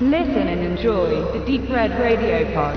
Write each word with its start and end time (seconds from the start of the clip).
Listen 0.00 0.48
and 0.48 0.60
enjoy 0.60 1.22
the 1.32 1.38
Deep 1.46 1.70
Red 1.70 1.92
Radio 1.92 2.44
Pod. 2.52 2.76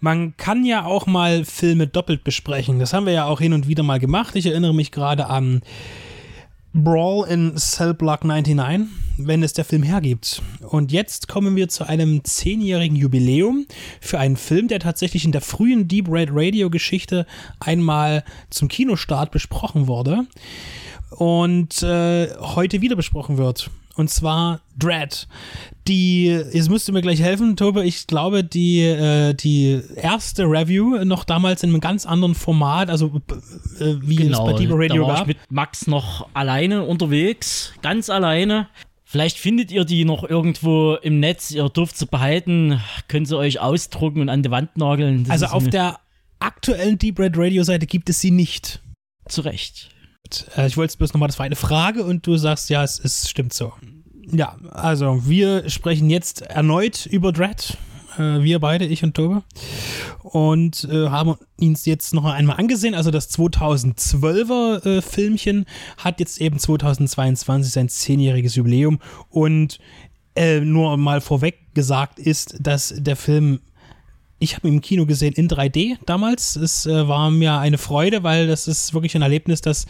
Man 0.00 0.36
kann 0.36 0.64
ja 0.64 0.84
auch 0.84 1.06
mal 1.06 1.44
Filme 1.44 1.86
doppelt 1.86 2.24
besprechen. 2.24 2.80
Das 2.80 2.92
haben 2.92 3.06
wir 3.06 3.12
ja 3.12 3.26
auch 3.26 3.40
hin 3.40 3.52
und 3.52 3.68
wieder 3.68 3.84
mal 3.84 4.00
gemacht. 4.00 4.34
Ich 4.34 4.46
erinnere 4.46 4.74
mich 4.74 4.90
gerade 4.90 5.26
an 5.26 5.62
Brawl 6.72 7.28
in 7.28 7.56
Cell 7.56 7.94
Block 7.94 8.24
99, 8.24 8.88
wenn 9.18 9.44
es 9.44 9.52
der 9.52 9.64
Film 9.64 9.84
hergibt. 9.84 10.42
Und 10.60 10.90
jetzt 10.90 11.28
kommen 11.28 11.54
wir 11.54 11.68
zu 11.68 11.84
einem 11.88 12.24
zehnjährigen 12.24 12.96
Jubiläum 12.96 13.66
für 14.00 14.18
einen 14.18 14.36
Film, 14.36 14.66
der 14.66 14.80
tatsächlich 14.80 15.24
in 15.24 15.30
der 15.30 15.40
frühen 15.40 15.86
Deep 15.86 16.08
Red 16.10 16.30
Radio 16.32 16.68
Geschichte 16.68 17.26
einmal 17.60 18.24
zum 18.50 18.66
Kinostart 18.66 19.30
besprochen 19.30 19.86
wurde 19.86 20.26
und 21.10 21.80
äh, 21.84 22.34
heute 22.40 22.80
wieder 22.80 22.96
besprochen 22.96 23.38
wird. 23.38 23.70
Und 24.00 24.08
zwar 24.08 24.62
Dread. 24.78 25.28
Die, 25.86 26.24
jetzt 26.24 26.70
musst 26.70 26.88
du 26.88 26.92
mir 26.92 27.02
gleich 27.02 27.20
helfen, 27.20 27.54
Tobe. 27.54 27.84
Ich 27.84 28.06
glaube, 28.06 28.42
die, 28.42 28.80
äh, 28.80 29.34
die 29.34 29.78
erste 29.94 30.44
Review 30.44 31.04
noch 31.04 31.24
damals 31.24 31.62
in 31.62 31.68
einem 31.68 31.80
ganz 31.80 32.06
anderen 32.06 32.34
Format, 32.34 32.88
also 32.88 33.20
äh, 33.78 33.96
wie 34.00 34.16
genau, 34.16 34.48
es 34.48 34.52
bei 34.54 34.58
Deep 34.58 34.70
Radio 34.72 35.02
da 35.02 35.08
war 35.08 35.14
gab. 35.16 35.28
ich 35.28 35.36
mit 35.36 35.50
Max 35.50 35.86
noch 35.86 36.28
alleine 36.32 36.84
unterwegs, 36.84 37.74
ganz 37.82 38.08
alleine. 38.08 38.68
Vielleicht 39.04 39.36
findet 39.36 39.70
ihr 39.70 39.84
die 39.84 40.06
noch 40.06 40.24
irgendwo 40.24 40.94
im 40.94 41.20
Netz, 41.20 41.50
ihr 41.50 41.68
dürft 41.68 41.98
sie 41.98 42.06
behalten, 42.06 42.80
könnt 43.08 43.28
sie 43.28 43.36
euch 43.36 43.60
ausdrucken 43.60 44.22
und 44.22 44.30
an 44.30 44.42
die 44.42 44.50
Wand 44.50 44.78
nageln. 44.78 45.24
Das 45.24 45.42
Also 45.42 45.46
auf 45.54 45.68
der 45.68 45.98
aktuellen 46.38 46.96
Deep 46.96 47.18
Red 47.18 47.34
Radio 47.36 47.64
Seite 47.64 47.86
gibt 47.86 48.08
es 48.08 48.20
sie 48.20 48.30
nicht. 48.30 48.80
Zu 49.28 49.42
Recht. 49.42 49.90
Äh, 50.56 50.66
Ich 50.66 50.76
wollte 50.76 50.90
es 50.90 50.96
bloß 50.96 51.12
nochmal, 51.12 51.28
das 51.28 51.38
war 51.38 51.46
eine 51.46 51.56
Frage 51.56 52.04
und 52.04 52.26
du 52.26 52.36
sagst, 52.36 52.70
ja, 52.70 52.82
es, 52.84 52.98
es 52.98 53.28
stimmt 53.28 53.52
so. 53.52 53.72
Ja, 54.32 54.56
also 54.70 55.20
wir 55.26 55.68
sprechen 55.68 56.10
jetzt 56.10 56.42
erneut 56.42 57.06
über 57.06 57.32
Dread. 57.32 57.76
Äh, 58.16 58.42
wir 58.42 58.60
beide, 58.60 58.84
ich 58.84 59.02
und 59.02 59.14
Tobe. 59.14 59.42
Und 60.22 60.84
äh, 60.90 61.08
haben 61.08 61.36
uns 61.60 61.86
jetzt 61.86 62.14
noch 62.14 62.24
einmal 62.24 62.56
angesehen. 62.58 62.94
Also 62.94 63.10
das 63.10 63.30
2012er 63.36 64.86
äh, 64.86 65.02
Filmchen 65.02 65.66
hat 65.96 66.20
jetzt 66.20 66.40
eben 66.40 66.58
2022 66.58 67.72
sein 67.72 67.88
zehnjähriges 67.88 68.54
Jubiläum. 68.54 69.00
Und 69.28 69.78
äh, 70.36 70.60
nur 70.60 70.96
mal 70.96 71.20
vorweg 71.20 71.74
gesagt 71.74 72.18
ist, 72.18 72.56
dass 72.60 72.94
der 72.96 73.16
Film 73.16 73.60
ich 74.42 74.56
habe 74.56 74.68
ihn 74.68 74.74
im 74.74 74.80
Kino 74.80 75.04
gesehen 75.04 75.34
in 75.34 75.48
3D 75.48 75.98
damals. 76.06 76.56
Es 76.56 76.86
äh, 76.86 77.06
war 77.06 77.30
mir 77.30 77.58
eine 77.58 77.76
Freude, 77.76 78.22
weil 78.22 78.46
das 78.46 78.68
ist 78.68 78.94
wirklich 78.94 79.14
ein 79.14 79.20
Erlebnis, 79.20 79.60
das 79.60 79.86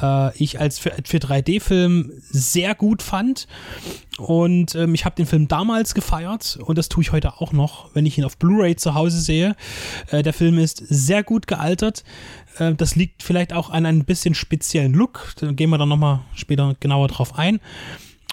äh, 0.00 0.36
ich 0.36 0.60
als 0.60 0.78
für, 0.78 0.92
für 1.04 1.18
3D-Film 1.18 2.12
sehr 2.30 2.74
gut 2.74 3.02
fand. 3.02 3.46
Und 4.18 4.74
ähm, 4.74 4.94
ich 4.94 5.04
habe 5.04 5.16
den 5.16 5.26
Film 5.26 5.48
damals 5.48 5.94
gefeiert 5.94 6.58
und 6.62 6.76
das 6.76 6.88
tue 6.88 7.02
ich 7.02 7.12
heute 7.12 7.40
auch 7.40 7.52
noch, 7.52 7.94
wenn 7.94 8.06
ich 8.06 8.18
ihn 8.18 8.24
auf 8.24 8.36
Blu-ray 8.36 8.76
zu 8.76 8.94
Hause 8.94 9.20
sehe. 9.20 9.56
Äh, 10.10 10.22
der 10.22 10.32
Film 10.32 10.58
ist 10.58 10.78
sehr 10.78 11.22
gut 11.22 11.46
gealtert. 11.46 12.04
Äh, 12.58 12.74
das 12.74 12.94
liegt 12.94 13.22
vielleicht 13.22 13.52
auch 13.52 13.70
an 13.70 13.86
einem 13.86 14.04
bisschen 14.04 14.34
speziellen 14.34 14.92
Look. 14.92 15.34
Da 15.38 15.52
gehen 15.52 15.70
wir 15.70 15.78
dann 15.78 15.88
nochmal 15.88 16.20
später 16.34 16.76
genauer 16.78 17.08
drauf 17.08 17.38
ein. 17.38 17.60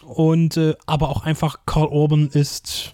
Und 0.05 0.57
äh, 0.57 0.75
aber 0.85 1.09
auch 1.09 1.23
einfach 1.23 1.59
Carl 1.65 1.87
Urban 1.87 2.29
ist 2.29 2.93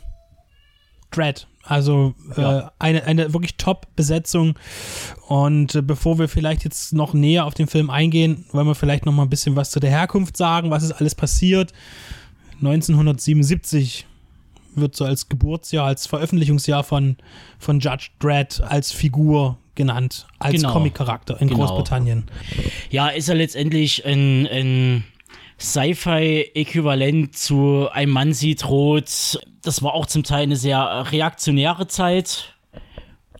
Dread. 1.12 1.48
Also 1.68 2.14
äh, 2.38 2.42
Ja. 2.42 2.72
eine, 2.80 3.04
eine 3.06 3.34
wirklich 3.34 3.58
Top-Besetzung. 3.58 4.54
Und 5.28 5.76
äh, 5.76 5.82
bevor 5.82 6.20
wir 6.20 6.28
vielleicht 6.28 6.64
jetzt 6.64 6.94
noch 6.94 7.14
näher 7.14 7.46
auf 7.46 7.54
den 7.56 7.68
Film 7.68 7.90
eingehen, 7.90 8.46
wollen 8.52 8.68
wir 8.68 8.76
vielleicht 8.76 9.06
noch 9.06 9.14
mal 9.14 9.24
ein 9.24 9.30
bisschen 9.30 9.56
was 9.56 9.72
zu 9.72 9.80
der 9.80 9.90
Herkunft 9.90 10.38
sagen, 10.38 10.70
was 10.72 10.84
ist 10.84 10.92
alles 10.94 11.16
passiert. 11.16 11.74
1977 12.62 14.06
wird 14.76 14.96
so 14.96 15.06
als 15.06 15.30
Geburtsjahr, 15.30 15.86
als 15.88 16.06
Veröffentlichungsjahr 16.06 16.84
von, 16.84 17.16
von 17.60 17.80
Judge 17.80 18.10
Dredd 18.20 18.62
als 18.62 18.92
Figur 18.92 19.58
genannt, 19.76 20.28
als 20.40 20.56
Genau. 20.56 20.74
Comic-Charakter 20.74 21.40
in 21.42 21.48
Genau. 21.48 21.62
Großbritannien. 21.66 22.26
Ja, 22.90 23.08
ist 23.10 23.28
ja 23.28 23.34
letztendlich 23.36 24.06
ein, 24.06 24.48
ein 24.48 25.04
Sci-Fi-Äquivalent 25.60 27.36
zu 27.38 27.88
Ein 27.92 28.10
Mann 28.10 28.34
sieht 28.34 28.68
rot. 28.68 29.40
Das 29.66 29.82
war 29.82 29.94
auch 29.94 30.06
zum 30.06 30.24
Teil 30.24 30.44
eine 30.44 30.56
sehr 30.56 31.12
reaktionäre 31.12 31.88
Zeit. 31.88 32.54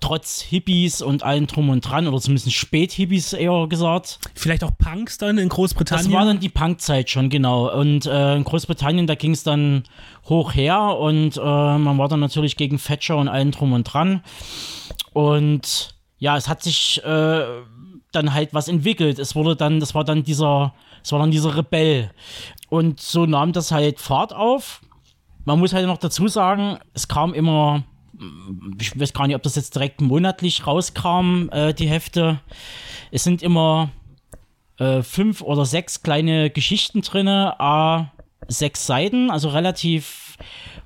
Trotz 0.02 0.42
Hippies 0.42 1.02
und 1.02 1.24
allem 1.24 1.48
drum 1.48 1.70
und 1.70 1.82
dran, 1.82 2.08
oder 2.08 2.20
zumindest 2.20 2.52
Spät-Hippies 2.52 3.34
eher 3.34 3.68
gesagt. 3.68 4.20
Vielleicht 4.36 4.64
auch 4.64 4.78
Punks 4.78 5.18
dann 5.18 5.38
in 5.38 5.50
Großbritannien. 5.50 6.12
Das 6.12 6.20
war 6.20 6.26
dann 6.26 6.40
die 6.40 6.50
Punkzeit 6.50 7.10
schon, 7.10 7.30
genau. 7.30 7.72
Und 7.74 8.06
äh, 8.06 8.36
in 8.36 8.44
Großbritannien, 8.44 9.08
da 9.08 9.16
ging 9.16 9.32
es 9.32 9.44
dann 9.44 9.84
hoch 10.28 10.54
her 10.54 10.98
und 11.00 11.38
äh, 11.38 11.42
man 11.42 11.98
war 11.98 12.08
dann 12.08 12.20
natürlich 12.20 12.58
gegen 12.58 12.78
Thatcher 12.78 13.18
und 13.18 13.30
allen 13.30 13.52
drum 13.52 13.74
und 13.74 13.84
dran. 13.84 14.22
Und 15.14 15.96
ja, 16.18 16.36
es 16.38 16.50
hat 16.50 16.62
sich 16.62 17.02
äh, 17.04 17.46
dann 18.12 18.34
halt 18.34 18.54
was 18.54 18.68
entwickelt. 18.68 19.18
Es 19.18 19.36
wurde 19.36 19.56
dann, 19.56 19.80
das 19.80 19.96
war 19.96 20.04
dann 20.04 20.24
dieser, 20.24 20.74
es 21.04 21.12
war 21.12 21.20
dann 21.20 21.32
dieser 21.32 21.56
Rebell. 21.56 22.12
Und 22.70 23.00
so 23.00 23.26
nahm 23.26 23.54
das 23.54 23.72
halt 23.72 24.00
Fahrt 24.00 24.34
auf. 24.34 24.82
Man 25.46 25.60
muss 25.60 25.74
halt 25.74 25.86
noch 25.86 25.98
dazu 25.98 26.28
sagen, 26.28 26.80
es 26.94 27.08
kam 27.08 27.34
immer, 27.34 27.84
ich 28.80 29.00
weiß 29.00 29.14
gar 29.14 29.28
nicht, 29.28 29.36
ob 29.36 29.44
das 29.44 29.56
jetzt 29.56 29.76
direkt 29.76 30.02
monatlich 30.02 30.66
rauskam, 30.66 31.50
äh, 31.52 31.74
die 31.74 31.88
Hefte. 31.88 32.40
Es 33.12 33.24
sind 33.24 33.44
immer 33.44 33.92
äh, 34.78 35.04
fünf 35.04 35.42
oder 35.42 35.66
sechs 35.66 36.02
kleine 36.02 36.50
Geschichten 36.50 37.02
drinne, 37.02 37.60
a 37.60 38.12
sechs 38.48 38.86
Seiten, 38.86 39.32
also 39.32 39.50
relativ 39.50 40.38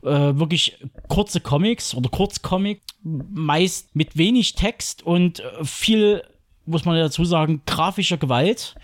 äh, 0.04 0.10
wirklich 0.10 0.78
kurze 1.08 1.42
Comics 1.42 1.96
oder 1.96 2.10
Kurzcomic, 2.10 2.82
meist 3.04 3.96
mit 3.96 4.18
wenig 4.18 4.56
Text 4.56 5.04
und 5.04 5.40
äh, 5.40 5.64
viel 5.64 6.24
muss 6.70 6.86
man 6.86 6.96
dazu 6.98 7.26
sagen, 7.26 7.62
grafischer 7.66 8.18
Gewalt. 8.18 8.76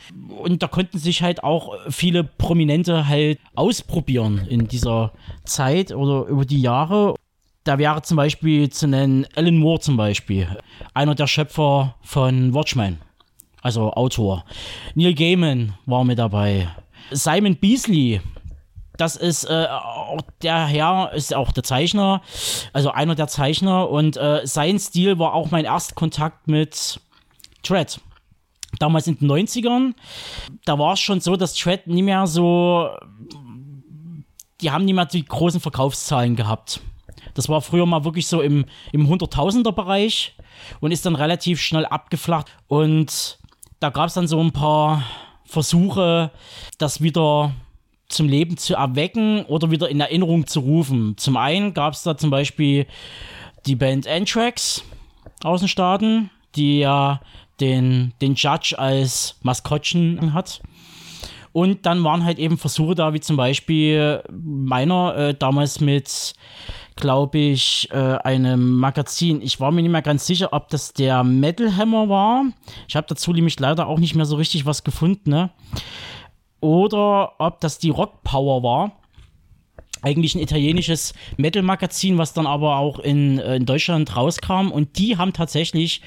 Und 0.44 0.64
da 0.64 0.68
konnten 0.68 0.98
sich 0.98 1.22
halt 1.22 1.44
auch 1.44 1.74
viele 1.90 2.24
Prominente 2.24 3.08
halt 3.08 3.40
ausprobieren 3.56 4.46
in 4.50 4.68
dieser 4.68 5.12
Zeit 5.46 5.92
oder 5.92 6.26
über 6.26 6.46
die 6.46 6.62
Jahre. 6.62 7.16
Da 7.64 7.78
wäre 7.78 8.02
zum 8.02 8.18
Beispiel 8.18 8.70
zu 8.70 8.88
nennen 8.88 9.26
Alan 9.36 9.58
Moore 9.58 9.80
zum 9.80 9.98
Beispiel, 9.98 10.48
einer 10.94 11.16
der 11.16 11.28
Schöpfer 11.28 11.96
von 12.02 12.54
Watchmen 12.54 13.00
also 13.66 13.92
Autor. 13.94 14.46
Neil 14.94 15.16
Gaiman 15.16 15.74
war 15.88 16.04
mit 16.04 16.20
dabei. 16.20 16.70
Simon 17.10 17.56
Beasley, 17.56 18.22
das 18.96 19.16
ist 19.16 19.46
äh, 19.46 19.68
auch 19.72 20.22
der 20.44 20.68
Herr, 20.68 21.12
ist 21.14 21.34
auch 21.34 21.52
der 21.52 21.64
Zeichner, 21.64 22.22
also 22.74 22.92
einer 22.92 23.16
der 23.16 23.28
Zeichner 23.28 23.90
und 23.90 24.18
äh, 24.18 24.42
sein 24.44 24.78
Stil 24.78 25.18
war 25.18 25.34
auch 25.34 25.50
mein 25.50 25.66
Erstkontakt 25.66 26.48
mit 26.48 27.02
Dread. 27.68 28.00
Damals 28.80 29.08
in 29.08 29.18
den 29.18 29.32
90ern, 29.32 29.94
da 30.66 30.78
war 30.78 30.94
es 30.94 31.00
schon 31.00 31.22
so, 31.22 31.36
dass 31.36 31.56
Dread 31.56 31.88
nie 31.88 32.04
mehr 32.04 32.28
so, 32.28 32.90
die 34.62 34.72
haben 34.72 34.86
nie 34.86 34.94
mehr 34.94 35.06
die 35.06 35.24
großen 35.24 35.62
Verkaufszahlen 35.62 36.36
gehabt. 36.36 36.82
Das 37.34 37.50
war 37.50 37.62
früher 37.62 37.86
mal 37.86 38.04
wirklich 38.04 38.28
so 38.28 38.42
im, 38.42 38.66
im 38.92 39.08
Hunderttausender-Bereich 39.08 40.36
und 40.80 40.92
ist 40.92 41.06
dann 41.06 41.16
relativ 41.16 41.62
schnell 41.62 41.86
abgeflacht. 41.86 42.48
Und 42.68 43.40
da 43.80 43.90
gab 43.90 44.08
es 44.08 44.14
dann 44.14 44.28
so 44.28 44.42
ein 44.42 44.52
paar 44.52 45.04
Versuche, 45.46 46.32
das 46.78 47.02
wieder 47.02 47.54
zum 48.08 48.28
Leben 48.30 48.58
zu 48.58 48.76
erwecken 48.76 49.46
oder 49.46 49.72
wieder 49.72 49.90
in 49.90 50.00
Erinnerung 50.00 50.48
zu 50.48 50.60
rufen. 50.60 51.18
Zum 51.18 51.38
einen 51.38 51.74
gab 51.74 51.94
es 51.94 52.04
da 52.04 52.18
zum 52.18 52.30
Beispiel 52.30 52.88
die 53.66 53.76
Band 53.76 54.08
Anthrax 54.08 54.84
aus 55.44 55.62
den 55.62 55.70
Staaten, 55.70 56.30
die 56.56 56.80
ja 56.80 57.20
den, 57.60 58.14
den 58.22 58.36
Judge 58.36 58.76
als 58.78 59.38
Maskottchen 59.42 60.34
hat. 60.34 60.62
Und 61.56 61.86
dann 61.86 62.04
waren 62.04 62.26
halt 62.26 62.38
eben 62.38 62.58
Versuche 62.58 62.96
da, 62.96 63.14
wie 63.14 63.22
zum 63.22 63.38
Beispiel 63.38 64.22
meiner 64.30 65.16
äh, 65.16 65.34
damals 65.34 65.80
mit, 65.80 66.34
glaube 66.98 67.38
ich, 67.38 67.90
äh, 67.92 67.96
einem 67.96 68.78
Magazin. 68.78 69.42
Ich 69.42 69.62
war 69.62 69.72
mir 69.72 69.82
nicht 69.82 69.92
mehr 69.92 70.02
ganz 70.02 70.26
sicher, 70.26 70.52
ob 70.52 70.68
das 70.68 70.92
der 70.92 71.24
Metal 71.24 71.78
Hammer 71.78 72.10
war. 72.10 72.44
Ich 72.90 72.98
habe 72.98 73.08
dazu 73.08 73.32
nämlich 73.32 73.58
leider 73.58 73.88
auch 73.88 74.00
nicht 74.00 74.16
mehr 74.16 74.26
so 74.26 74.36
richtig 74.36 74.66
was 74.66 74.84
gefunden. 74.84 75.30
Ne? 75.30 75.50
Oder 76.60 77.40
ob 77.40 77.62
das 77.62 77.80
die 77.80 77.90
Rock 77.90 78.24
Power 78.24 78.62
war. 78.62 78.92
Eigentlich 80.06 80.36
ein 80.36 80.42
italienisches 80.42 81.14
Metal-Magazin, 81.38 82.20
was 82.20 82.34
dann 82.34 82.46
aber 82.46 82.78
auch 82.78 83.00
in, 83.00 83.40
äh, 83.40 83.56
in 83.56 83.66
Deutschland 83.66 84.16
rauskam. 84.16 84.70
Und 84.72 85.00
die 85.00 85.18
haben 85.18 85.34
tatsächlich 85.34 86.02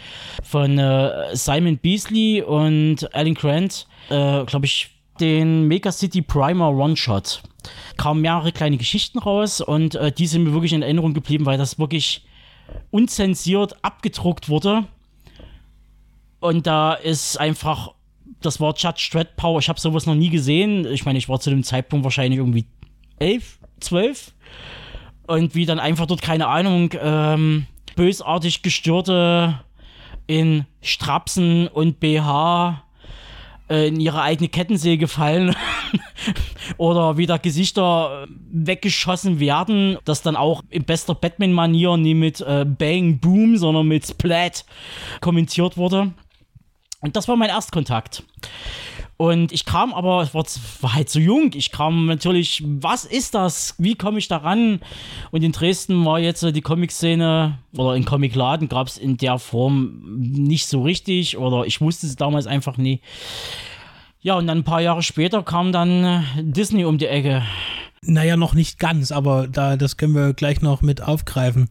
von 0.44 0.78
äh, 0.78 1.34
Simon 1.34 1.78
Beasley 1.78 2.42
und 2.42 3.12
Alan 3.12 3.34
Grant, 3.34 3.88
äh, 4.08 4.44
glaube 4.44 4.66
ich, 4.66 4.90
den 5.18 5.64
Mega 5.66 5.90
City 5.90 6.22
Primer 6.22 6.70
One-Shot. 6.70 7.42
Kamen 7.96 8.20
mehrere 8.20 8.52
kleine 8.52 8.76
Geschichten 8.76 9.18
raus 9.18 9.60
und 9.60 9.96
äh, 9.96 10.12
die 10.12 10.28
sind 10.28 10.44
mir 10.44 10.52
wirklich 10.52 10.72
in 10.72 10.82
Erinnerung 10.82 11.12
geblieben, 11.12 11.44
weil 11.44 11.58
das 11.58 11.80
wirklich 11.80 12.24
unzensiert 12.92 13.82
abgedruckt 13.82 14.48
wurde. 14.48 14.84
Und 16.38 16.68
da 16.68 16.94
ist 16.94 17.38
einfach, 17.40 17.94
das 18.40 18.60
war 18.60 18.74
Judge 18.76 19.08
Dredd 19.10 19.34
Power. 19.36 19.58
Ich 19.58 19.68
habe 19.68 19.80
sowas 19.80 20.06
noch 20.06 20.14
nie 20.14 20.30
gesehen. 20.30 20.86
Ich 20.86 21.04
meine, 21.04 21.18
ich 21.18 21.28
war 21.28 21.40
zu 21.40 21.50
dem 21.50 21.64
Zeitpunkt 21.64 22.04
wahrscheinlich 22.04 22.38
irgendwie 22.38 22.66
elf, 23.18 23.57
zwölf. 23.80 24.32
Und 25.26 25.54
wie 25.54 25.66
dann 25.66 25.78
einfach 25.78 26.06
dort, 26.06 26.22
keine 26.22 26.46
Ahnung, 26.46 26.90
ähm, 27.00 27.66
bösartig 27.96 28.62
gestörte 28.62 29.60
in 30.26 30.64
Strapsen 30.80 31.68
und 31.68 32.00
BH 32.00 32.82
äh, 33.68 33.88
in 33.88 34.00
ihre 34.00 34.22
eigene 34.22 34.48
Kettensäge 34.48 35.08
fallen 35.08 35.54
oder 36.76 37.16
wieder 37.16 37.38
Gesichter 37.38 38.26
weggeschossen 38.50 39.40
werden, 39.40 39.98
das 40.04 40.22
dann 40.22 40.36
auch 40.36 40.62
in 40.70 40.84
bester 40.84 41.14
Batman-Manier 41.14 41.96
nie 41.96 42.14
mit 42.14 42.40
äh, 42.40 42.64
Bang 42.64 43.18
Boom, 43.18 43.56
sondern 43.56 43.86
mit 43.86 44.06
Splat 44.06 44.64
kommentiert 45.20 45.76
wurde. 45.76 46.12
Und 47.00 47.16
das 47.16 47.28
war 47.28 47.36
mein 47.36 47.50
Erstkontakt. 47.50 48.24
Und 49.18 49.50
ich 49.50 49.64
kam 49.64 49.92
aber, 49.92 50.22
ich 50.22 50.32
war, 50.32 50.44
war 50.80 50.94
halt 50.94 51.10
so 51.10 51.18
jung, 51.18 51.50
ich 51.54 51.72
kam 51.72 52.06
natürlich, 52.06 52.62
was 52.64 53.04
ist 53.04 53.34
das? 53.34 53.74
Wie 53.76 53.96
komme 53.96 54.20
ich 54.20 54.28
da 54.28 54.36
ran? 54.36 54.78
Und 55.32 55.42
in 55.42 55.50
Dresden 55.50 56.04
war 56.04 56.20
jetzt 56.20 56.44
die 56.44 56.60
Comic-Szene 56.60 57.58
oder 57.76 57.96
in 57.96 58.04
Comicladen 58.04 58.68
gab 58.68 58.86
es 58.86 58.96
in 58.96 59.16
der 59.16 59.40
Form 59.40 60.18
nicht 60.18 60.68
so 60.68 60.82
richtig 60.82 61.36
oder 61.36 61.66
ich 61.66 61.80
wusste 61.80 62.06
es 62.06 62.14
damals 62.14 62.46
einfach 62.46 62.76
nie. 62.76 63.00
Ja, 64.20 64.36
und 64.36 64.46
dann 64.46 64.58
ein 64.58 64.64
paar 64.64 64.82
Jahre 64.82 65.02
später 65.02 65.42
kam 65.42 65.72
dann 65.72 66.24
Disney 66.38 66.84
um 66.84 66.96
die 66.96 67.06
Ecke. 67.06 67.42
Naja, 68.02 68.36
noch 68.36 68.54
nicht 68.54 68.78
ganz, 68.78 69.10
aber 69.10 69.48
da, 69.48 69.76
das 69.76 69.96
können 69.96 70.14
wir 70.14 70.32
gleich 70.32 70.62
noch 70.62 70.80
mit 70.80 71.02
aufgreifen. 71.02 71.68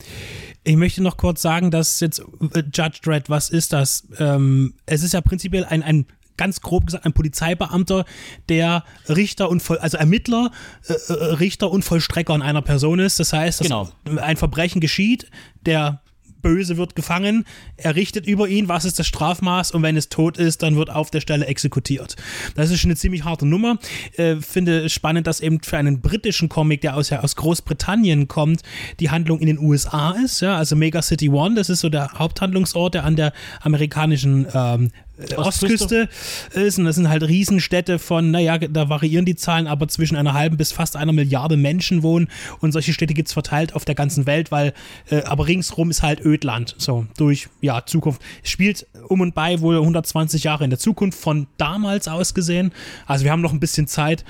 Ich 0.65 0.75
möchte 0.75 1.01
noch 1.01 1.15
kurz 1.15 1.41
sagen, 1.41 1.71
dass 1.71 2.01
jetzt 2.01 2.19
äh, 2.19 2.63
Judge 2.73 2.99
Dredd, 3.03 3.29
was 3.29 3.49
ist 3.49 3.71
das? 3.71 4.05
Ähm, 4.19 4.73
es 4.85 5.01
ist 5.01 5.13
ja 5.13 5.21
prinzipiell 5.21 5.63
ein, 5.63 5.81
ein 5.81 6.05
ganz 6.37 6.61
grob 6.61 6.85
gesagt 6.85 7.05
ein 7.05 7.13
Polizeibeamter, 7.13 8.05
der 8.49 8.83
Richter 9.09 9.49
und 9.49 9.61
Voll, 9.61 9.77
also 9.79 9.97
Ermittler, 9.97 10.51
äh, 10.87 10.93
äh, 10.93 11.13
Richter 11.35 11.71
und 11.71 11.83
Vollstrecker 11.83 12.33
in 12.35 12.41
einer 12.41 12.61
Person 12.61 12.99
ist. 12.99 13.19
Das 13.19 13.33
heißt, 13.33 13.59
dass 13.59 13.67
Genau. 13.67 13.89
ein 14.21 14.37
Verbrechen 14.37 14.79
geschieht, 14.81 15.29
der 15.65 16.01
Böse 16.41 16.77
wird 16.77 16.95
gefangen, 16.95 17.45
er 17.77 17.95
richtet 17.95 18.27
über 18.27 18.47
ihn, 18.47 18.67
was 18.69 18.85
ist 18.85 18.99
das 18.99 19.07
Strafmaß 19.07 19.71
und 19.71 19.81
wenn 19.81 19.97
es 19.97 20.07
tot 20.09 20.37
ist, 20.37 20.63
dann 20.63 20.75
wird 20.75 20.89
auf 20.89 21.09
der 21.11 21.19
Stelle 21.19 21.45
exekutiert. 21.45 22.15
Das 22.55 22.69
ist 22.69 22.79
schon 22.79 22.89
eine 22.91 22.95
ziemlich 22.95 23.23
harte 23.23 23.45
Nummer. 23.45 23.79
Äh, 24.15 24.37
finde 24.37 24.85
es 24.85 24.93
spannend, 24.93 25.27
dass 25.27 25.39
eben 25.39 25.61
für 25.61 25.77
einen 25.77 25.99
britischen 25.99 26.47
Comic, 26.47 26.81
der 26.81 26.95
aus, 26.95 27.09
ja, 27.09 27.21
aus 27.21 27.35
Großbritannien 27.35 28.27
kommt, 28.27 28.61
die 28.99 29.09
Handlung 29.09 29.39
in 29.39 29.47
den 29.47 29.59
USA 29.59 30.11
ist. 30.11 30.41
Ja? 30.41 30.57
Also 30.57 30.75
Mega 30.75 31.01
City 31.01 31.29
One, 31.29 31.55
das 31.55 31.69
ist 31.69 31.81
so 31.81 31.89
der 31.89 32.13
Haupthandlungsort, 32.13 32.93
der 32.93 33.03
an 33.03 33.15
der 33.15 33.33
amerikanischen 33.61 34.47
ähm, 34.53 34.91
äh, 35.17 35.35
Ostküste 35.35 36.09
ist 36.53 36.79
und 36.79 36.85
das 36.85 36.95
sind 36.95 37.09
halt 37.09 37.23
Riesenstädte 37.23 37.99
von, 37.99 38.31
naja, 38.31 38.57
da 38.57 38.89
variieren 38.89 39.25
die 39.25 39.35
Zahlen, 39.35 39.67
aber 39.67 39.87
zwischen 39.87 40.15
einer 40.15 40.33
halben 40.33 40.57
bis 40.57 40.71
fast 40.71 40.95
einer 40.95 41.13
Milliarde 41.13 41.57
Menschen 41.57 42.03
wohnen 42.03 42.27
und 42.59 42.71
solche 42.71 42.93
Städte 42.93 43.13
gibt 43.13 43.27
es 43.27 43.33
verteilt 43.33 43.73
auf 43.73 43.85
der 43.85 43.95
ganzen 43.95 44.25
Welt, 44.25 44.51
weil, 44.51 44.73
äh, 45.09 45.23
aber 45.23 45.47
ringsrum 45.47 45.89
ist 45.89 46.03
halt 46.03 46.23
Ödland, 46.23 46.75
so 46.77 47.05
durch, 47.17 47.49
ja, 47.61 47.85
Zukunft. 47.85 48.21
Es 48.43 48.51
spielt 48.51 48.87
um 49.07 49.21
und 49.21 49.33
bei 49.33 49.61
wohl 49.61 49.77
120 49.77 50.43
Jahre 50.43 50.63
in 50.63 50.69
der 50.69 50.79
Zukunft 50.79 51.19
von 51.19 51.47
damals 51.57 52.07
aus 52.07 52.33
gesehen, 52.33 52.71
also 53.05 53.23
wir 53.23 53.31
haben 53.31 53.41
noch 53.41 53.53
ein 53.53 53.59
bisschen 53.59 53.87
Zeit. 53.87 54.23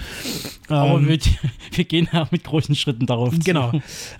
Aber 0.67 0.99
Ähm, 0.99 1.07
wir, 1.07 1.19
wir 1.73 1.85
gehen 1.85 2.07
ja 2.11 2.27
mit 2.31 2.43
großen 2.43 2.75
Schritten 2.75 3.05
darauf. 3.05 3.33
Genau. 3.43 3.71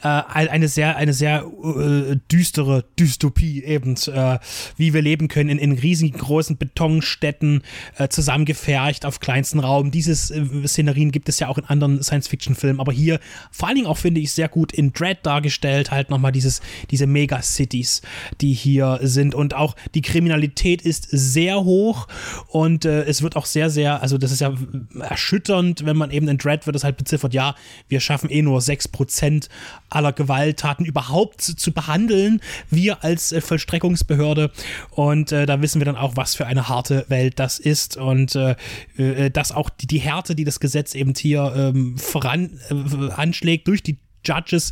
äh, 0.04 0.08
eine 0.08 0.68
sehr, 0.68 0.98
eine 0.98 1.14
sehr 1.14 1.46
äh, 1.64 2.18
düstere 2.32 2.86
Dystopie 3.00 3.64
eben, 3.64 3.96
äh, 4.08 4.40
wie 4.78 4.94
wir 4.94 5.02
leben 5.02 5.28
können 5.28 5.50
in, 5.50 5.60
in 5.60 5.72
riesigen 5.74 6.18
großen 6.18 6.57
Betonstädten, 6.58 7.62
äh, 7.98 8.08
zusammengefercht 8.08 9.06
auf 9.06 9.20
kleinsten 9.20 9.60
Raum. 9.60 9.92
Diese 9.92 10.12
äh, 10.12 10.68
Szenerien 10.68 11.12
gibt 11.12 11.30
es 11.30 11.40
ja 11.40 11.48
auch 11.48 11.58
in 11.58 11.66
anderen 11.66 12.04
Science-Fiction-Filmen, 12.04 12.80
aber 12.80 12.92
hier 12.92 13.20
vor 13.52 13.68
allen 13.68 13.76
Dingen 13.76 13.88
auch, 13.88 13.98
finde 13.98 14.22
ich, 14.22 14.32
sehr 14.32 14.50
gut 14.50 14.72
in 14.72 14.94
Dread 14.94 15.20
dargestellt, 15.24 15.92
halt 15.92 16.10
nochmal 16.10 16.32
dieses, 16.32 16.62
diese 16.92 17.08
Megacities, 17.08 18.02
die 18.42 18.54
hier 18.54 19.00
sind. 19.02 19.36
Und 19.36 19.54
auch 19.54 19.76
die 19.94 20.02
Kriminalität 20.02 20.82
ist 20.82 21.08
sehr 21.12 21.64
hoch 21.64 22.08
und 22.48 22.86
äh, 22.86 23.04
es 23.04 23.22
wird 23.22 23.36
auch 23.36 23.46
sehr, 23.46 23.70
sehr, 23.70 24.02
also 24.02 24.18
das 24.18 24.32
ist 24.32 24.42
ja 24.42 24.54
erschütternd, 25.00 25.86
wenn 25.86 25.98
man 25.98 26.12
eben 26.12 26.28
in 26.28 26.38
Dread 26.38 26.66
wird 26.66 26.76
es 26.76 26.84
halt 26.84 26.98
beziffert, 26.98 27.34
ja, 27.34 27.56
wir 27.88 28.00
schaffen 28.00 28.30
eh 28.30 28.42
nur 28.42 28.60
6% 28.60 29.50
aller 29.90 30.14
Gewalttaten 30.14 30.86
überhaupt 30.86 31.42
zu, 31.42 31.56
zu 31.56 31.72
behandeln, 31.72 32.42
wir 32.70 33.04
als 33.04 33.32
äh, 33.32 33.42
Vollstreckungsbehörde. 33.42 34.52
Und 34.92 35.32
äh, 35.32 35.46
da 35.46 35.62
wissen 35.62 35.80
wir 35.80 35.86
dann 35.86 35.96
auch, 35.96 36.16
was 36.16 36.36
für 36.36 36.47
eine 36.48 36.68
harte 36.68 37.06
Welt 37.10 37.40
das 37.40 37.60
ist 37.60 37.98
und 37.98 38.36
äh, 38.36 38.56
äh, 38.98 39.30
dass 39.30 39.52
auch 39.52 39.70
die, 39.70 39.88
die 39.88 40.00
Härte, 40.00 40.36
die 40.36 40.44
das 40.44 40.60
Gesetz 40.60 40.96
eben 40.96 41.14
hier 41.16 41.54
ähm, 41.56 41.98
voran 41.98 42.60
äh, 42.70 43.12
anschlägt 43.12 43.68
durch 43.68 43.84
die 43.84 43.98
Judges, 44.26 44.72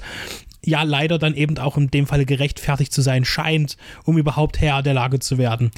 ja 0.65 0.83
leider 0.83 1.17
dann 1.17 1.35
eben 1.35 1.57
auch 1.57 1.77
in 1.77 1.89
dem 1.89 2.07
Falle 2.07 2.25
gerechtfertigt 2.25 2.91
zu 2.91 3.01
sein 3.01 3.25
scheint, 3.25 3.77
um 4.03 4.17
überhaupt 4.17 4.59
Herr 4.59 4.81
der 4.81 4.93
Lage 4.93 5.19
zu 5.19 5.37
werden. 5.37 5.71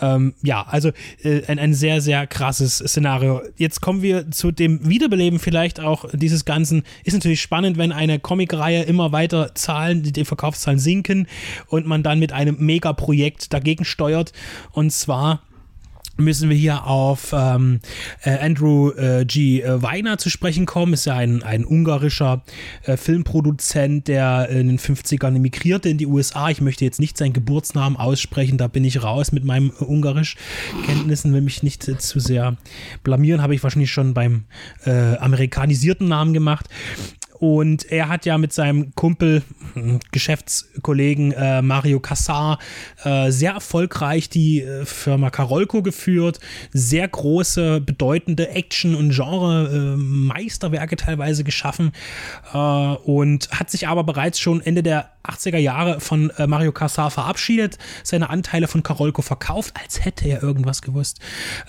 Ähm, 0.00 0.34
ja, 0.42 0.62
also 0.62 0.90
äh, 1.22 1.42
ein, 1.46 1.58
ein 1.58 1.74
sehr, 1.74 2.00
sehr 2.00 2.26
krasses 2.26 2.78
Szenario. 2.78 3.42
Jetzt 3.56 3.80
kommen 3.80 4.02
wir 4.02 4.30
zu 4.30 4.50
dem 4.50 4.88
Wiederbeleben 4.88 5.38
vielleicht 5.38 5.80
auch 5.80 6.06
dieses 6.12 6.44
Ganzen. 6.44 6.82
Ist 7.04 7.14
natürlich 7.14 7.42
spannend, 7.42 7.78
wenn 7.78 7.92
eine 7.92 8.18
Comicreihe 8.18 8.82
immer 8.82 9.12
weiter 9.12 9.54
Zahlen, 9.54 10.02
die, 10.02 10.12
die 10.12 10.24
Verkaufszahlen 10.24 10.78
sinken 10.78 11.26
und 11.68 11.86
man 11.86 12.02
dann 12.02 12.18
mit 12.18 12.32
einem 12.32 12.56
Megaprojekt 12.58 13.52
dagegen 13.52 13.84
steuert. 13.84 14.32
Und 14.72 14.92
zwar 14.92 15.42
müssen 16.22 16.48
wir 16.48 16.56
hier 16.56 16.86
auf 16.86 17.32
ähm, 17.32 17.80
äh, 18.22 18.38
Andrew 18.38 18.90
äh, 18.90 19.24
G. 19.24 19.60
äh, 19.60 19.82
Weiner 19.82 20.18
zu 20.18 20.30
sprechen 20.30 20.66
kommen. 20.66 20.94
Ist 20.94 21.06
ja 21.06 21.16
ein, 21.16 21.42
ein 21.42 21.64
ungarischer 21.64 22.42
äh, 22.84 22.96
Filmproduzent, 22.96 24.08
der 24.08 24.48
in 24.48 24.68
den 24.68 24.78
50ern 24.78 25.36
emigrierte 25.36 25.88
in 25.88 25.98
die 25.98 26.06
USA. 26.06 26.50
Ich 26.50 26.60
möchte 26.60 26.84
jetzt 26.84 27.00
nicht 27.00 27.18
seinen 27.18 27.32
Geburtsnamen 27.32 27.98
aussprechen, 27.98 28.58
da 28.58 28.68
bin 28.68 28.84
ich 28.84 29.02
raus 29.02 29.32
mit 29.32 29.44
meinen 29.44 29.70
äh, 29.70 29.84
Ungarisch-Kenntnissen, 29.84 31.32
will 31.32 31.42
mich 31.42 31.62
nicht 31.62 31.88
äh, 31.88 31.98
zu 31.98 32.20
sehr 32.20 32.56
blamieren, 33.02 33.42
habe 33.42 33.54
ich 33.54 33.62
wahrscheinlich 33.62 33.92
schon 33.92 34.14
beim 34.14 34.44
äh, 34.84 35.16
amerikanisierten 35.16 36.08
Namen 36.08 36.32
gemacht. 36.32 36.68
Und 37.42 37.90
er 37.90 38.08
hat 38.08 38.24
ja 38.24 38.38
mit 38.38 38.52
seinem 38.52 38.94
Kumpel, 38.94 39.42
hm, 39.74 39.98
Geschäftskollegen 40.12 41.32
äh, 41.32 41.60
Mario 41.60 41.98
Cassar 41.98 42.60
äh, 43.02 43.32
sehr 43.32 43.54
erfolgreich 43.54 44.28
die 44.28 44.62
äh, 44.62 44.84
Firma 44.84 45.28
Karolko 45.28 45.82
geführt. 45.82 46.38
Sehr 46.72 47.08
große, 47.08 47.80
bedeutende 47.80 48.50
Action- 48.50 48.94
und 48.94 49.10
Genre-Meisterwerke 49.10 50.94
teilweise 50.94 51.42
geschaffen. 51.42 51.90
Äh, 52.54 52.58
und 52.58 53.50
hat 53.50 53.72
sich 53.72 53.88
aber 53.88 54.04
bereits 54.04 54.38
schon 54.38 54.60
Ende 54.60 54.84
der 54.84 55.10
80er 55.24 55.58
Jahre 55.58 55.98
von 55.98 56.30
äh, 56.38 56.46
Mario 56.46 56.70
Cassar 56.70 57.10
verabschiedet, 57.10 57.76
seine 58.04 58.30
Anteile 58.30 58.68
von 58.68 58.84
Karolko 58.84 59.20
verkauft, 59.20 59.74
als 59.82 60.04
hätte 60.04 60.28
er 60.28 60.44
irgendwas 60.44 60.80
gewusst. 60.80 61.18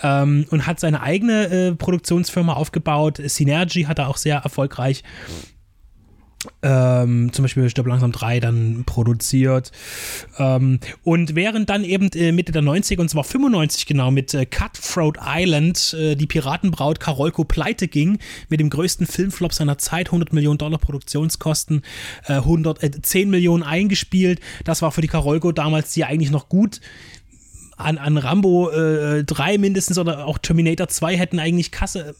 Ähm, 0.03 0.46
und 0.51 0.68
hat 0.68 0.80
seine 0.80 1.01
eigene 1.01 1.46
äh, 1.48 1.72
Produktionsfirma 1.74 2.53
aufgebaut. 2.53 3.20
Synergy 3.25 3.86
hat 3.86 3.98
er 3.98 4.10
auch 4.10 4.18
sehr 4.18 4.38
erfolgreich 4.38 5.03
ähm, 6.62 7.31
zum 7.33 7.43
Beispiel 7.43 7.69
Stirb 7.69 7.88
langsam 7.88 8.12
3 8.12 8.39
dann 8.39 8.83
produziert. 8.85 9.71
Ähm, 10.38 10.79
und 11.03 11.35
während 11.35 11.69
dann 11.69 11.83
eben 11.83 12.09
äh, 12.13 12.31
Mitte 12.31 12.51
der 12.51 12.62
90er, 12.62 13.01
und 13.01 13.09
zwar 13.09 13.23
95 13.23 13.85
genau, 13.85 14.12
mit 14.12 14.33
äh, 14.33 14.45
Cutthroat 14.45 15.17
Island 15.23 15.93
äh, 15.93 16.15
die 16.15 16.27
Piratenbraut 16.27 17.00
Karolko 17.00 17.43
pleite 17.43 17.88
ging, 17.88 18.19
mit 18.50 18.59
dem 18.59 18.69
größten 18.69 19.07
Filmflop 19.07 19.53
seiner 19.53 19.77
Zeit, 19.77 20.07
100 20.07 20.33
Millionen 20.33 20.57
Dollar 20.57 20.79
Produktionskosten, 20.79 21.81
äh, 22.27 22.33
100, 22.33 22.83
äh, 22.83 23.01
10 23.01 23.29
Millionen 23.29 23.63
eingespielt. 23.63 24.39
Das 24.63 24.81
war 24.81 24.91
für 24.91 25.01
die 25.01 25.07
Karolko 25.07 25.51
damals 25.51 25.93
die 25.93 26.03
eigentlich 26.03 26.31
noch 26.31 26.50
gut 26.50 26.79
an, 27.84 27.98
an 27.98 28.18
Rambo 28.18 28.70
äh, 28.70 29.24
3 29.24 29.58
mindestens 29.58 29.98
oder 29.98 30.25
auch 30.25 30.38
Terminator 30.38 30.88
2 30.88 31.18
hätten 31.18 31.40
eigentlich 31.40 31.72
Kasse 31.72 32.16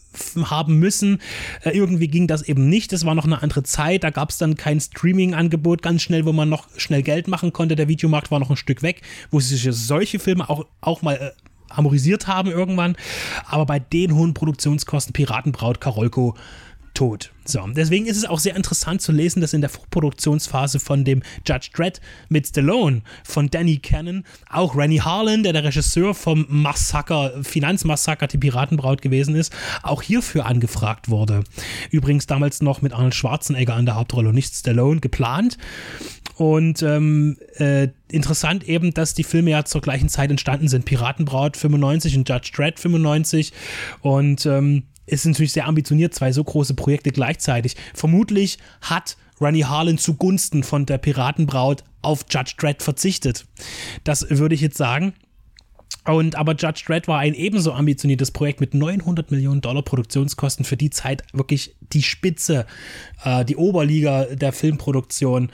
haben 0.46 0.80
müssen. 0.80 1.20
Äh, 1.64 1.72
irgendwie 1.72 2.08
ging 2.08 2.28
das 2.28 2.44
eben 2.44 2.70
nicht. 2.70 2.92
Das 2.92 3.06
war 3.06 3.16
noch 3.16 3.26
eine 3.26 3.42
andere 3.42 3.64
Zeit. 3.64 4.04
Da 4.04 4.10
gab 4.10 4.30
es 4.30 4.38
dann 4.38 4.56
kein 4.56 4.80
Streaming-Angebot 4.80 5.82
ganz 5.82 6.02
schnell, 6.02 6.26
wo 6.26 6.34
man 6.34 6.50
noch 6.50 6.68
schnell 6.78 7.04
Geld 7.04 7.28
machen 7.28 7.54
konnte. 7.54 7.76
Der 7.76 7.88
Videomarkt 7.88 8.32
war 8.32 8.40
noch 8.40 8.50
ein 8.50 8.58
Stück 8.58 8.82
weg, 8.84 9.02
wo 9.32 9.40
sich 9.40 9.68
solche 9.72 10.20
Filme 10.20 10.50
auch, 10.50 10.66
auch 10.82 11.02
mal 11.02 11.16
äh, 11.16 11.32
amorisiert 11.70 12.28
haben 12.28 12.52
irgendwann. 12.52 12.96
Aber 13.46 13.66
bei 13.66 13.80
den 13.80 14.16
hohen 14.16 14.34
Produktionskosten 14.34 15.14
Piratenbraut 15.14 15.82
Karolko 15.82 16.36
tot. 16.94 17.32
So, 17.46 17.60
deswegen 17.68 18.06
ist 18.06 18.16
es 18.16 18.26
auch 18.26 18.40
sehr 18.40 18.56
interessant 18.56 19.02
zu 19.02 19.12
lesen, 19.12 19.42
dass 19.42 19.54
in 19.54 19.62
der 19.62 19.70
Vorproduktionsphase 19.70 20.80
von 20.80 21.04
dem 21.04 21.24
Judge 21.46 21.70
Dredd 21.74 22.00
mit 22.30 22.48
Stallone 22.48 23.02
von 23.24 23.50
Danny 23.50 23.78
Cannon 23.78 24.24
auch 24.50 24.78
Rennie 24.78 25.02
Harlan, 25.02 25.44
der 25.44 25.52
der 25.52 25.66
Regisseur 25.66 26.14
vom 26.14 26.46
Massaker, 26.48 27.44
Finanzmassaker, 27.44 28.28
die 28.28 28.38
Piratenbraut 28.38 29.02
gewesen 29.02 29.36
ist, 29.36 29.54
auch 29.82 30.02
hierfür 30.02 30.46
angefragt 30.46 31.10
wurde. 31.10 31.44
Übrigens 31.92 32.28
damals 32.28 32.62
noch 32.62 32.82
mit 32.82 32.94
Arnold 32.94 33.16
Schwarzenegger 33.16 33.74
an 33.74 33.86
der 33.86 33.96
Hauptrolle 33.96 34.30
und 34.30 34.36
nicht 34.36 34.54
Stallone 34.54 35.02
geplant. 35.02 35.58
Und 36.36 36.82
ähm, 36.82 37.38
äh, 37.58 37.90
interessant 38.10 38.68
eben, 38.68 38.94
dass 38.94 39.14
die 39.14 39.24
Filme 39.24 39.52
ja 39.52 39.66
zur 39.66 39.82
gleichen 39.82 40.10
Zeit 40.10 40.32
entstanden 40.32 40.68
sind. 40.68 40.86
Piratenbraut 40.86 41.58
95 41.58 42.18
und 42.18 42.30
Judge 42.30 42.52
Dredd 42.56 42.80
95. 42.80 43.54
Und 44.02 44.46
ähm, 44.46 44.84
ist 45.06 45.26
natürlich 45.26 45.54
sehr 45.54 45.68
ambitioniert, 45.68 46.14
zwei 46.14 46.32
so 46.32 46.44
große 46.44 46.74
Projekte 46.74 47.12
gleichzeitig. 47.12 47.76
Vermutlich 47.94 48.58
hat 48.82 49.18
Ronnie 49.40 49.66
Harlan 49.66 49.98
zugunsten 49.98 50.64
von 50.64 50.86
der 50.86 50.98
Piratenbraut 50.98 51.84
auf 52.02 52.26
Judge 52.30 52.54
Dredd 52.58 52.84
verzichtet. 52.84 53.46
Das 54.04 54.30
würde 54.30 54.56
ich 54.56 54.62
jetzt 54.62 54.78
sagen. 54.78 55.14
Und 56.06 56.36
aber 56.36 56.54
Judge 56.56 56.84
Dredd 56.86 57.08
war 57.08 57.20
ein 57.20 57.34
ebenso 57.34 57.72
ambitioniertes 57.72 58.32
Projekt 58.32 58.60
mit 58.60 58.74
900 58.74 59.32
Millionen 59.32 59.62
Dollar 59.62 59.84
Produktionskosten 59.84 60.66
für 60.66 60.76
die 60.76 60.90
Zeit 60.90 61.24
wirklich 61.32 61.76
die 61.94 62.04
Spitze, 62.04 62.66
äh, 63.24 63.46
die 63.46 63.56
Oberliga 63.56 64.26
der 64.26 64.52
Filmproduktion. 64.52 65.50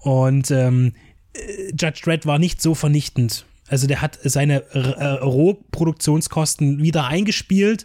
Und 0.00 0.50
ähm, 0.52 0.92
äh, 1.32 1.70
Judge 1.70 2.02
Dredd 2.04 2.26
war 2.26 2.38
nicht 2.38 2.62
so 2.62 2.74
vernichtend. 2.74 3.44
Also 3.68 3.86
der 3.86 4.02
hat 4.02 4.18
seine 4.22 4.62
äh, 4.74 5.04
Rohproduktionskosten 5.04 6.82
wieder 6.82 7.06
eingespielt. 7.06 7.84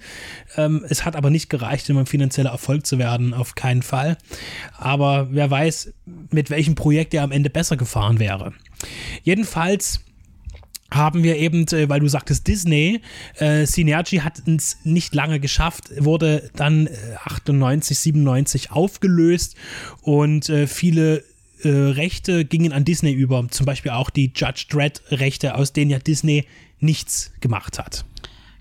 Ähm, 0.57 0.85
es 0.87 1.05
hat 1.05 1.15
aber 1.15 1.29
nicht 1.29 1.49
gereicht, 1.49 1.89
um 1.89 1.97
ein 1.97 2.05
finanzieller 2.05 2.51
Erfolg 2.51 2.85
zu 2.85 2.97
werden, 2.97 3.33
auf 3.33 3.55
keinen 3.55 3.81
Fall. 3.81 4.17
Aber 4.77 5.27
wer 5.31 5.49
weiß, 5.49 5.93
mit 6.31 6.49
welchem 6.49 6.75
Projekt 6.75 7.13
er 7.13 7.23
am 7.23 7.31
Ende 7.31 7.49
besser 7.49 7.77
gefahren 7.77 8.19
wäre. 8.19 8.53
Jedenfalls 9.23 10.01
haben 10.93 11.23
wir 11.23 11.37
eben, 11.37 11.67
äh, 11.67 11.89
weil 11.89 11.99
du 11.99 12.07
sagtest 12.07 12.47
Disney, 12.47 13.01
äh, 13.37 13.65
Synergy 13.65 14.17
hat 14.17 14.47
es 14.47 14.77
nicht 14.83 15.15
lange 15.15 15.39
geschafft, 15.39 15.91
wurde 15.99 16.49
dann 16.55 16.87
äh, 16.87 16.91
98, 17.23 17.97
97 17.97 18.71
aufgelöst 18.71 19.55
und 20.01 20.49
äh, 20.49 20.67
viele 20.67 21.23
äh, 21.63 21.70
Rechte 21.70 22.46
gingen 22.46 22.74
an 22.74 22.86
Disney 22.86 23.12
über, 23.12 23.48
zum 23.50 23.65
Beispiel 23.65 23.91
auch 23.91 24.10
die 24.10 24.32
Judge 24.36 24.65
Dredd-Rechte, 24.70 25.55
aus 25.55 25.74
denen 25.74 25.91
ja 25.91 26.00
Disney 26.00 26.46
nichts 26.79 27.32
gemacht 27.39 27.79
hat. 27.79 28.05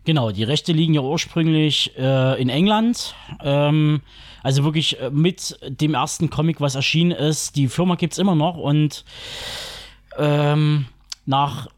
Genau, 0.04 0.32
die 0.32 0.42
Rechte 0.42 0.73
liegen 0.73 0.94
ja 0.94 1.00
ursprünglich 1.00 1.97
äh, 1.97 2.40
in 2.40 2.49
England. 2.49 3.14
Ähm, 3.42 4.00
also 4.42 4.64
wirklich 4.64 5.00
äh, 5.00 5.11
mit 5.11 5.59
dem 5.62 5.94
ersten 5.94 6.28
Comic, 6.28 6.61
was 6.61 6.75
erschienen 6.75 7.12
ist. 7.12 7.54
Die 7.54 7.68
Firma 7.68 7.94
gibt 7.94 8.14
es 8.14 8.18
immer 8.18 8.35
noch 8.35 8.56
und 8.56 9.04
ähm, 10.18 10.87
nach 11.25 11.68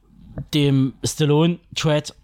dem 0.54 0.94
Stallone-Thread 1.04 2.14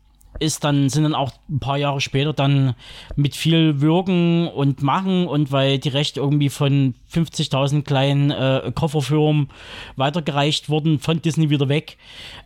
ist 0.41 0.65
dann, 0.65 0.89
sind 0.89 1.05
dann 1.05 1.15
auch 1.15 1.33
ein 1.49 1.61
paar 1.61 1.77
Jahre 1.77 2.01
später 2.01 2.33
dann 2.33 2.75
mit 3.15 3.37
viel 3.37 3.81
Wirken 3.81 4.49
und 4.49 4.83
Machen 4.83 5.27
und 5.27 5.53
weil 5.53 5.79
die 5.79 5.91
Rechte 5.91 6.21
irgendwie 6.21 6.49
von 6.49 6.95
50.000 7.13 7.83
kleinen 7.83 8.31
äh, 8.31 8.73
Kofferfirmen 8.75 9.49
weitergereicht 9.97 10.69
wurden, 10.69 10.99
von 10.99 11.23
Disney 11.23 11.51
wieder 11.51 11.69
weg, 11.69 11.99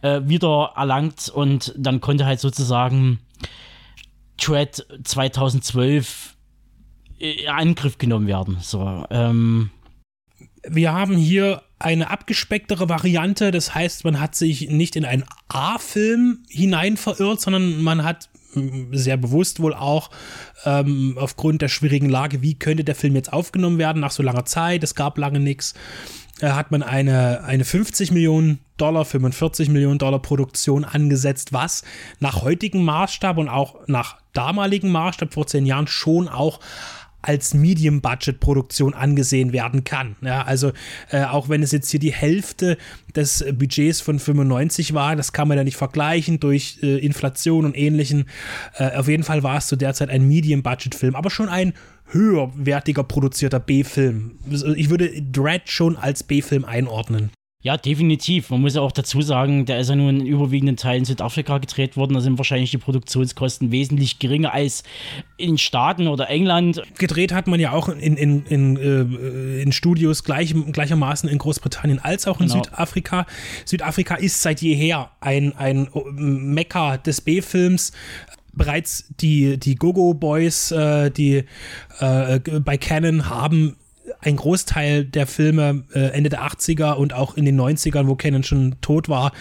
äh, 0.03 0.21
wieder 0.25 0.73
erlangt 0.77 1.31
und 1.33 1.73
dann 1.77 2.01
konnte 2.01 2.27
halt 2.27 2.41
sozusagen 2.41 3.21
Thread 4.37 4.85
2012 5.05 6.37
in 7.19 7.49
Angriff 7.49 7.99
genommen 7.99 8.27
werden. 8.27 8.59
So, 8.61 9.05
ähm, 9.11 9.71
wir 10.69 10.93
haben 10.93 11.17
hier 11.17 11.63
eine 11.79 12.11
abgespecktere 12.11 12.89
Variante. 12.89 13.51
Das 13.51 13.75
heißt, 13.75 14.05
man 14.05 14.21
hat 14.21 14.35
sich 14.35 14.71
nicht 14.71 14.97
in 14.97 15.05
einen 15.05 15.25
A-Film 15.49 16.45
hinein 16.49 16.97
verirrt, 16.97 17.41
sondern 17.41 17.83
man 17.83 18.05
hat 18.05 18.29
mm, 18.55 18.95
sehr 18.95 19.17
bewusst 19.17 19.61
wohl 19.61 19.75
auch 19.75 20.11
ähm, 20.65 21.17
aufgrund 21.19 21.63
der 21.63 21.69
schwierigen 21.69 22.09
Lage, 22.09 22.43
wie 22.43 22.55
könnte 22.55 22.85
der 22.85 22.95
Film 22.95 23.17
jetzt 23.17 23.33
aufgenommen 23.33 23.79
werden 23.79 24.01
nach 24.01 24.13
so 24.13 24.23
langer 24.23 24.45
Zeit, 24.45 24.83
es 24.85 24.95
gab 24.95 25.19
lange 25.19 25.41
nichts, 25.41 25.75
äh, 26.41 26.49
hat 26.49 26.71
man 26.71 26.83
eine, 26.83 27.45
eine 27.45 27.65
50 27.65 28.11
Millionen 28.13 28.61
Dollar, 28.77 29.05
45 29.05 29.69
Millionen 29.69 29.99
Dollar 29.99 30.21
Produktion 30.21 30.85
angesetzt, 30.85 31.53
was 31.53 31.85
nach 32.19 32.43
heutigem 32.43 32.85
Maßstab 32.85 33.39
und 33.39 33.49
auch 33.49 33.87
nach 33.87 34.17
damaligem 34.33 34.91
Maßstab 34.91 35.33
vor 35.33 35.47
zehn 35.47 35.65
Jahren 35.65 35.87
schon 35.87 36.29
auch 36.29 36.61
als 37.25 37.55
Medium-Budget-Produktion 37.55 38.95
angesehen 38.95 39.53
werden 39.53 39.85
kann. 39.85 40.17
Ja, 40.21 40.43
also 40.43 40.73
äh, 41.11 41.25
auch 41.25 41.49
wenn 41.49 41.63
es 41.63 41.73
jetzt 41.73 41.91
hier 41.91 42.01
die 42.01 42.13
Hälfte 42.13 42.77
des 43.17 43.45
Budgets 43.53 44.01
von 44.01 44.19
95 44.19 44.95
war, 44.95 45.17
das 45.17 45.33
kann 45.33 45.49
man 45.49 45.57
ja 45.57 45.65
nicht 45.65 45.77
vergleichen 45.77 46.41
durch 46.41 46.79
äh, 46.83 46.99
Inflation 46.99 47.65
und 47.65 47.77
ähnlichen. 47.77 48.27
Äh, 48.77 48.97
auf 48.97 49.09
jeden 49.09 49.23
Fall 49.23 49.43
war 49.43 49.59
es 49.59 49.67
zu 49.67 49.77
der 49.77 49.95
Zeit 49.95 50.11
ein 50.11 50.29
Medium-Budget-Film, 50.29 51.15
aber 51.15 51.31
schon 51.31 51.49
ein 51.49 51.75
höherwertiger 52.09 53.05
produzierter 53.05 53.61
B-Film. 53.61 54.39
Also 54.51 54.75
ich 54.75 54.91
würde 54.91 55.11
Dread 55.23 55.69
schon 55.71 55.97
als 55.97 56.23
B-Film 56.23 56.65
einordnen. 56.65 57.31
Ja, 57.65 57.79
definitiv. 57.79 58.51
Man 58.51 58.61
muss 58.61 58.75
ja 58.75 58.83
auch 58.83 58.93
dazu 58.93 59.23
sagen, 59.23 59.65
der 59.65 59.81
ist 59.81 59.89
ja 59.89 59.97
nur 59.97 60.11
in 60.11 60.27
überwiegenden 60.27 60.77
Teilen 60.77 60.99
in 60.99 61.05
Südafrika 61.07 61.57
gedreht 61.57 61.97
worden. 61.97 62.13
Da 62.13 62.21
sind 62.21 62.37
wahrscheinlich 62.37 62.71
die 62.73 62.77
Produktionskosten 62.77 63.73
wesentlich 63.73 64.19
geringer 64.19 64.53
als 64.53 64.83
in 65.39 65.57
Staaten 65.57 66.07
oder 66.07 66.29
England. 66.29 66.83
Gedreht 66.99 67.33
hat 67.33 67.47
man 67.47 67.59
ja 67.59 67.73
auch 67.73 67.89
in, 67.89 68.19
in, 68.19 68.45
in, 68.45 68.77
äh, 68.77 69.63
in 69.63 69.73
Studios 69.73 70.25
gleich, 70.25 70.55
gleichermaßen 70.73 71.27
in 71.27 71.39
Großbritannien 71.39 72.01
als 72.01 72.27
auch 72.27 72.39
in 72.43 72.49
genau. 72.49 72.65
Südafrika. 72.65 73.25
Südafrika 73.65 74.17
ist 74.17 74.43
seit 74.43 74.61
jeher 74.61 75.13
ein, 75.21 75.57
ein 75.57 75.89
Mekka 76.13 76.99
des 76.99 77.23
B-Films 77.23 77.93
bereits 78.53 79.07
die, 79.21 79.59
die 79.59 79.77
Gogo 79.77 80.13
Boys, 80.13 80.71
äh, 80.71 81.11
die 81.11 81.45
äh, 81.99 82.41
bei 82.61 82.77
Canon 82.77 83.31
haben 83.31 83.77
ein 84.25 84.37
Großteil 84.37 85.05
der 85.05 85.27
Filme 85.27 85.85
äh, 85.95 86.09
Ende 86.09 86.31
der 86.31 86.43
80er 86.43 86.95
und 86.95 87.13
auch 87.13 87.37
in 87.37 87.45
den 87.45 87.61
90ern, 87.61 88.07
wo 88.07 88.15
Canon 88.15 88.43
schon 88.43 88.77
tot 88.81 89.09
war, 89.09 89.33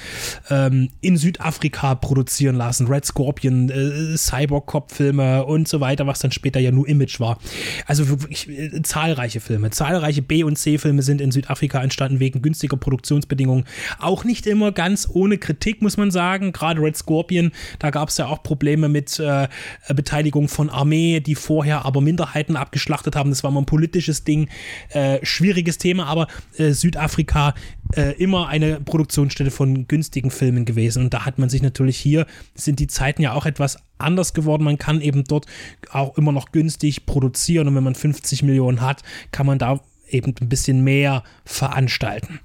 ähm, 0.49 0.89
in 1.01 1.17
Südafrika 1.17 1.95
produzieren 1.95 2.55
lassen. 2.55 2.87
Red 2.87 3.05
Scorpion, 3.05 3.69
äh, 3.69 4.17
Cyborg-Cop-Filme 4.17 5.45
und 5.45 5.67
so 5.67 5.79
weiter, 5.79 6.05
was 6.05 6.19
dann 6.19 6.31
später 6.31 6.59
ja 6.59 6.71
nur 6.71 6.87
Image 6.87 7.19
war. 7.19 7.37
Also 7.85 8.09
wirklich 8.09 8.49
äh, 8.49 8.81
zahlreiche 8.83 9.39
Filme. 9.39 9.69
Zahlreiche 9.71 10.21
B- 10.21 10.43
und 10.43 10.57
C-Filme 10.57 11.01
sind 11.01 11.21
in 11.21 11.31
Südafrika 11.31 11.81
entstanden 11.81 12.19
wegen 12.19 12.41
günstiger 12.41 12.77
Produktionsbedingungen. 12.77 13.63
Auch 13.99 14.23
nicht 14.23 14.45
immer 14.47 14.71
ganz 14.71 15.07
ohne 15.11 15.37
Kritik, 15.37 15.81
muss 15.81 15.97
man 15.97 16.11
sagen. 16.11 16.51
Gerade 16.51 16.81
Red 16.81 16.97
Scorpion, 16.97 17.51
da 17.79 17.89
gab 17.89 18.09
es 18.09 18.17
ja 18.17 18.27
auch 18.27 18.43
Probleme 18.43 18.89
mit 18.89 19.19
äh, 19.19 19.47
Beteiligung 19.95 20.49
von 20.49 20.69
Armee, 20.69 21.21
die 21.21 21.35
vorher 21.35 21.85
aber 21.85 22.01
Minderheiten 22.01 22.57
abgeschlachtet 22.57 23.15
haben. 23.15 23.29
Das 23.29 23.43
war 23.43 23.51
mal 23.51 23.61
ein 23.61 23.65
politisches 23.65 24.23
Ding. 24.23 24.49
Äh, 24.89 25.20
schwieriges 25.24 25.77
Thema, 25.77 26.06
aber 26.06 26.27
äh, 26.58 26.72
Südafrika 26.72 27.53
äh, 27.96 28.12
immer 28.22 28.48
eine 28.48 28.80
Produktionsstätte 28.80 29.51
von 29.51 29.88
günstigen 29.88 30.32
Filmen 30.32 30.65
gewesen. 30.65 31.03
Und 31.03 31.13
da 31.13 31.25
hat 31.25 31.39
man 31.39 31.50
sich 31.50 31.62
natürlich 31.62 31.98
hier, 31.98 32.25
sind 32.56 32.80
die 32.80 32.88
Zeiten 32.88 33.22
ja 33.22 33.34
auch 33.34 33.46
etwas 33.46 33.77
anders 33.98 34.34
geworden. 34.34 34.63
Man 34.63 34.77
kann 34.77 35.01
eben 35.01 35.24
dort 35.24 35.46
auch 35.92 36.18
immer 36.18 36.32
noch 36.32 36.51
günstig 36.51 37.06
produzieren. 37.06 37.68
Und 37.68 37.75
wenn 37.75 37.84
man 37.84 37.96
50 37.96 38.44
Millionen 38.44 38.82
hat, 38.82 39.03
kann 39.32 39.46
man 39.46 39.60
da 39.60 39.82
eben 40.10 40.33
ein 40.39 40.50
bisschen 40.50 40.83
mehr 40.83 41.24
veranstalten. 41.45 42.39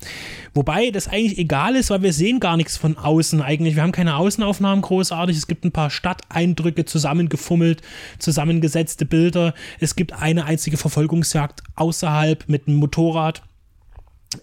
Wobei 0.54 0.90
das 0.90 1.08
eigentlich 1.08 1.38
egal 1.38 1.76
ist, 1.76 1.90
weil 1.90 2.02
wir 2.02 2.12
sehen 2.12 2.40
gar 2.40 2.56
nichts 2.56 2.76
von 2.76 2.96
außen 2.96 3.42
eigentlich. 3.42 3.76
Wir 3.76 3.82
haben 3.82 3.92
keine 3.92 4.16
Außenaufnahmen 4.16 4.82
großartig. 4.82 5.36
Es 5.36 5.46
gibt 5.46 5.64
ein 5.64 5.72
paar 5.72 5.90
Stadteindrücke 5.90 6.84
zusammengefummelt, 6.84 7.82
zusammengesetzte 8.18 9.04
Bilder. 9.04 9.54
Es 9.80 9.96
gibt 9.96 10.12
eine 10.12 10.44
einzige 10.44 10.76
Verfolgungsjagd 10.76 11.62
außerhalb 11.74 12.48
mit 12.48 12.66
einem 12.66 12.78
Motorrad. 12.78 13.42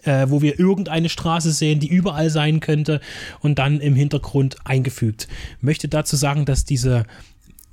Äh, 0.02 0.26
wo 0.30 0.42
wir 0.42 0.58
irgendeine 0.58 1.08
Straße 1.08 1.52
sehen, 1.52 1.78
die 1.78 1.86
überall 1.86 2.28
sein 2.28 2.58
könnte 2.58 3.00
und 3.38 3.60
dann 3.60 3.78
im 3.78 3.94
Hintergrund 3.94 4.56
eingefügt. 4.64 5.28
Möchte 5.60 5.86
dazu 5.86 6.16
sagen, 6.16 6.44
dass 6.44 6.64
diese 6.64 7.04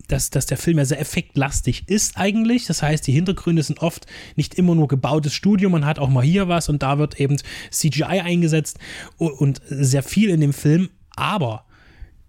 dass, 0.07 0.29
dass 0.29 0.45
der 0.45 0.57
Film 0.57 0.77
ja 0.77 0.85
sehr 0.85 0.99
effektlastig 0.99 1.87
ist 1.87 2.17
eigentlich. 2.17 2.65
Das 2.65 2.81
heißt, 2.81 3.05
die 3.07 3.11
Hintergründe 3.11 3.63
sind 3.63 3.81
oft 3.81 4.05
nicht 4.35 4.55
immer 4.55 4.75
nur 4.75 4.87
gebautes 4.87 5.33
Studio, 5.33 5.69
man 5.69 5.85
hat 5.85 5.99
auch 5.99 6.09
mal 6.09 6.23
hier 6.23 6.47
was 6.47 6.69
und 6.69 6.83
da 6.83 6.97
wird 6.97 7.19
eben 7.19 7.37
CGI 7.71 8.03
eingesetzt 8.21 8.79
und, 9.17 9.61
sehr 9.67 10.03
viel 10.03 10.29
in 10.29 10.41
dem 10.41 10.53
Film, 10.53 10.89
aber 11.15 11.65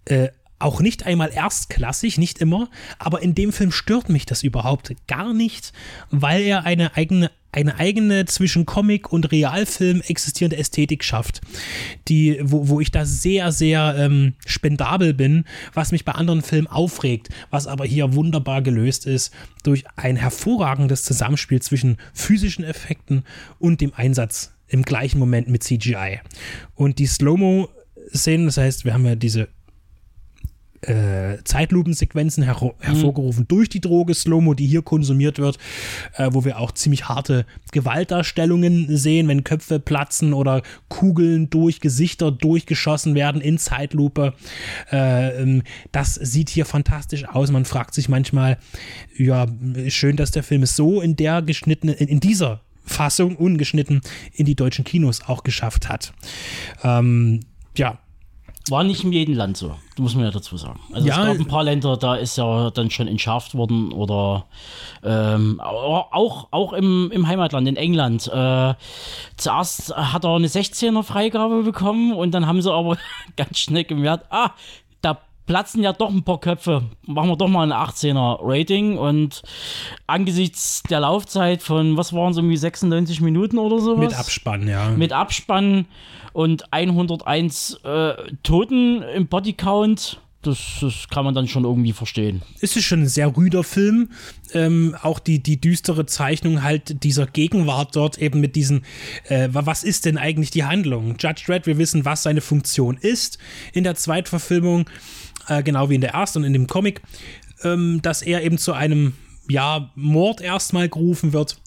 äh, 0.05 0.29
auch 0.65 0.81
nicht 0.81 1.05
einmal 1.05 1.31
erstklassig, 1.31 2.17
nicht 2.17 2.39
immer, 2.39 2.69
aber 2.97 3.21
in 3.21 3.35
dem 3.35 3.53
Film 3.53 3.71
stört 3.71 4.09
mich 4.09 4.25
das 4.25 4.41
überhaupt 4.41 4.95
gar 5.07 5.33
nicht, 5.33 5.71
weil 6.09 6.41
er 6.41 6.65
eine 6.65 6.95
eigene 6.95 7.31
eine 7.51 7.79
eigene 7.79 8.25
zwischen 8.25 8.65
Comic 8.65 9.13
und 9.13 9.31
Realfilm 9.31 10.01
existierende 10.01 10.57
Ästhetik 10.57 11.05
schafft, 11.05 11.39
die, 12.09 12.37
wo, 12.41 12.67
wo 12.67 12.81
ich 12.81 12.91
da 12.91 13.05
sehr, 13.05 13.53
sehr 13.53 13.95
ähm, 13.97 14.33
spendabel 14.45 15.13
bin, 15.13 15.45
was 15.73 15.93
mich 15.93 16.03
bei 16.03 16.11
anderen 16.11 16.41
Filmen 16.41 16.67
aufregt, 16.67 17.29
was 17.51 17.65
aber 17.67 17.85
hier 17.85 18.13
wunderbar 18.13 18.61
gelöst 18.61 19.05
ist 19.05 19.33
durch 19.63 19.85
ein 19.95 20.17
hervorragendes 20.17 21.03
Zusammenspiel 21.03 21.61
zwischen 21.61 21.95
physischen 22.13 22.65
Effekten 22.65 23.23
und 23.57 23.79
dem 23.79 23.93
Einsatz 23.93 24.51
im 24.67 24.83
gleichen 24.83 25.19
Moment 25.19 25.47
mit 25.47 25.63
CGI. 25.63 26.19
Und 26.73 26.99
die 26.99 27.05
Slow-Mo-Szenen, 27.07 28.47
das 28.47 28.57
heißt, 28.57 28.83
wir 28.83 28.93
haben 28.93 29.05
ja 29.05 29.15
diese 29.15 29.47
äh, 30.87 31.43
Zeitlupensequenzen 31.43 32.43
her 32.43 32.55
hervorgerufen 32.79 33.47
durch 33.47 33.69
die 33.69 33.81
Droge 33.81 34.13
Slow-Mo, 34.13 34.53
die 34.53 34.67
hier 34.67 34.81
konsumiert 34.81 35.39
wird, 35.39 35.57
äh, 36.15 36.29
wo 36.31 36.45
wir 36.45 36.59
auch 36.59 36.71
ziemlich 36.71 37.07
harte 37.07 37.45
Gewaltdarstellungen 37.71 38.95
sehen, 38.95 39.27
wenn 39.27 39.43
Köpfe 39.43 39.79
platzen 39.79 40.33
oder 40.33 40.61
Kugeln 40.89 41.49
durch 41.49 41.79
Gesichter 41.79 42.31
durchgeschossen 42.31 43.15
werden 43.15 43.41
in 43.41 43.57
Zeitlupe. 43.57 44.33
Äh, 44.91 45.41
ähm, 45.41 45.63
das 45.91 46.15
sieht 46.15 46.49
hier 46.49 46.65
fantastisch 46.65 47.27
aus. 47.27 47.51
Man 47.51 47.65
fragt 47.65 47.93
sich 47.93 48.09
manchmal, 48.09 48.57
ja, 49.17 49.47
schön, 49.87 50.15
dass 50.15 50.31
der 50.31 50.43
Film 50.43 50.63
es 50.63 50.75
so 50.75 51.01
in 51.01 51.15
der 51.15 51.41
geschnittenen, 51.41 51.95
in, 51.95 52.07
in 52.07 52.19
dieser 52.19 52.61
Fassung 52.85 53.35
ungeschnitten 53.35 54.01
in 54.33 54.45
die 54.45 54.55
deutschen 54.55 54.85
Kinos 54.85 55.21
auch 55.27 55.43
geschafft 55.43 55.89
hat. 55.89 56.13
Ähm, 56.83 57.41
ja, 57.75 57.99
war 58.69 58.83
nicht 58.83 59.03
in 59.03 59.11
jedem 59.11 59.35
Land 59.35 59.57
so, 59.57 59.75
muss 59.97 60.15
man 60.15 60.25
ja 60.25 60.31
dazu 60.31 60.57
sagen. 60.57 60.79
Also 60.91 61.07
Ja. 61.07 61.21
es 61.21 61.27
gab 61.27 61.37
ein 61.39 61.47
paar 61.47 61.63
Länder, 61.63 61.97
da 61.97 62.15
ist 62.15 62.37
ja 62.37 62.71
dann 62.71 62.89
schon 62.89 63.07
entschärft 63.07 63.53
worden 63.55 63.91
oder 63.91 64.45
ähm, 65.03 65.59
auch, 65.61 66.47
auch 66.51 66.73
im, 66.73 67.11
im 67.11 67.27
Heimatland, 67.27 67.67
in 67.67 67.75
England. 67.75 68.27
Äh, 68.27 68.73
zuerst 69.37 69.95
hat 69.95 70.23
er 70.23 70.35
eine 70.35 70.47
16er 70.47 71.03
Freigabe 71.03 71.61
bekommen 71.63 72.13
und 72.13 72.31
dann 72.31 72.47
haben 72.47 72.61
sie 72.61 72.73
aber 72.73 72.97
ganz 73.37 73.59
schnell 73.59 73.83
gemerkt, 73.83 74.25
ah, 74.31 74.51
platzen 75.45 75.83
ja 75.83 75.93
doch 75.93 76.09
ein 76.09 76.23
paar 76.23 76.39
Köpfe. 76.39 76.83
Machen 77.05 77.29
wir 77.29 77.35
doch 77.37 77.47
mal 77.47 77.71
ein 77.71 77.77
18er 77.87 78.39
Rating 78.41 78.97
und 78.97 79.41
angesichts 80.07 80.83
der 80.89 80.99
Laufzeit 81.01 81.61
von, 81.61 81.97
was 81.97 82.13
waren 82.13 82.33
so 82.33 82.39
irgendwie 82.41 82.57
96 82.57 83.21
Minuten 83.21 83.57
oder 83.57 83.79
sowas? 83.79 83.99
mit 84.11 84.13
Abspann, 84.19 84.67
ja. 84.67 84.89
mit 84.91 85.13
Abspann 85.13 85.85
und 86.33 86.71
101 86.73 87.79
äh, 87.83 88.13
Toten 88.43 89.01
im 89.01 89.27
Bodycount. 89.27 90.19
Das, 90.41 90.59
das 90.79 91.07
kann 91.09 91.25
man 91.25 91.33
dann 91.33 91.47
schon 91.47 91.63
irgendwie 91.63 91.91
verstehen. 91.91 92.43
es 92.61 92.75
ist 92.75 92.83
schon 92.83 93.01
ein 93.01 93.07
sehr 93.07 93.35
rüder 93.35 93.63
Film. 93.63 94.11
Ähm, 94.53 94.95
auch 95.01 95.17
die, 95.17 95.41
die 95.41 95.59
düstere 95.59 96.05
Zeichnung 96.05 96.61
halt 96.61 97.03
dieser 97.03 97.25
Gegenwart 97.25 97.95
dort 97.95 98.19
eben 98.19 98.41
mit 98.41 98.55
diesen, 98.55 98.85
äh, 99.27 99.49
wa- 99.51 99.65
was 99.65 99.83
ist 99.83 100.05
denn 100.05 100.19
eigentlich 100.19 100.51
die 100.51 100.63
Handlung? 100.63 101.15
Judge 101.19 101.45
Dredd, 101.47 101.65
wir 101.65 101.79
wissen, 101.79 102.05
was 102.05 102.21
seine 102.21 102.41
Funktion 102.41 102.95
ist 102.97 103.39
in 103.73 103.83
der 103.83 103.95
Zweitverfilmung, 103.95 104.87
äh, 105.47 105.63
genau 105.63 105.89
wie 105.89 105.95
in 105.95 106.01
der 106.01 106.11
ersten 106.11 106.39
und 106.39 106.45
in 106.45 106.53
dem 106.53 106.67
Comic, 106.67 107.01
ähm, 107.63 108.01
dass 108.01 108.21
er 108.21 108.43
eben 108.43 108.57
zu 108.57 108.73
einem, 108.73 109.13
ja, 109.49 109.91
Mord 109.95 110.41
erstmal 110.41 110.89
gerufen 110.89 111.33
wird 111.33 111.57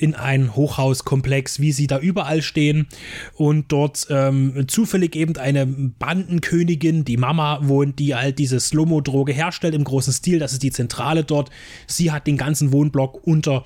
in 0.00 0.14
ein 0.14 0.56
Hochhauskomplex, 0.56 1.60
wie 1.60 1.72
sie 1.72 1.86
da 1.86 1.98
überall 1.98 2.40
stehen 2.40 2.88
und 3.34 3.70
dort 3.70 4.06
ähm, 4.08 4.64
zufällig 4.66 5.14
eben 5.14 5.36
eine 5.36 5.66
Bandenkönigin, 5.66 7.04
die 7.04 7.18
Mama 7.18 7.60
wohnt, 7.62 7.98
die 7.98 8.14
halt 8.14 8.38
diese 8.38 8.60
Slomo-Droge 8.60 9.32
herstellt 9.32 9.74
im 9.74 9.84
großen 9.84 10.14
Stil, 10.14 10.38
das 10.38 10.54
ist 10.54 10.62
die 10.62 10.70
Zentrale 10.70 11.22
dort. 11.22 11.50
Sie 11.86 12.10
hat 12.10 12.26
den 12.26 12.38
ganzen 12.38 12.72
Wohnblock 12.72 13.26
unter 13.26 13.64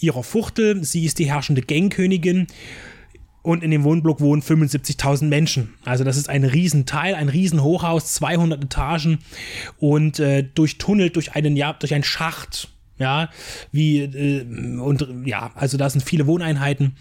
ihrer 0.00 0.22
Fuchtel, 0.22 0.82
sie 0.84 1.04
ist 1.04 1.18
die 1.18 1.30
herrschende 1.30 1.60
Gangkönigin 1.60 2.46
und 3.44 3.62
in 3.62 3.70
dem 3.70 3.84
Wohnblock 3.84 4.20
wohnen 4.20 4.40
75.000 4.42 5.26
Menschen. 5.26 5.74
Also 5.84 6.02
das 6.02 6.16
ist 6.16 6.30
ein 6.30 6.44
Riesenteil, 6.44 7.14
ein 7.14 7.28
Riesenhochhaus, 7.28 8.14
200 8.14 8.64
Etagen 8.64 9.18
und 9.78 10.18
äh, 10.18 10.42
durchtunnelt 10.42 11.14
durch 11.14 11.36
einen, 11.36 11.54
ja, 11.54 11.74
durch 11.74 11.94
einen 11.94 12.04
Schacht. 12.04 12.68
Ja, 12.96 13.28
wie, 13.70 13.98
äh, 14.02 14.44
und 14.78 15.06
ja, 15.26 15.50
also 15.56 15.76
da 15.76 15.90
sind 15.90 16.02
viele 16.02 16.26
Wohneinheiten, 16.26 16.96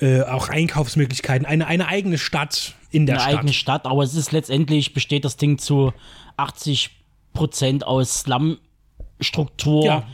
äh, 0.00 0.22
auch 0.22 0.48
Einkaufsmöglichkeiten, 0.48 1.44
eine, 1.44 1.66
eine 1.66 1.88
eigene 1.88 2.16
Stadt 2.16 2.74
in 2.90 3.06
der 3.06 3.16
Eine 3.16 3.22
Stadt. 3.22 3.38
eigene 3.38 3.52
Stadt, 3.52 3.86
aber 3.86 4.02
es 4.04 4.14
ist 4.14 4.32
letztendlich 4.32 4.94
besteht 4.94 5.24
das 5.24 5.36
Ding 5.36 5.58
zu 5.58 5.92
80 6.36 6.90
Prozent 7.34 7.84
aus 7.84 8.26
Slum-Struktur. 9.22 9.84
Ja. 9.84 10.04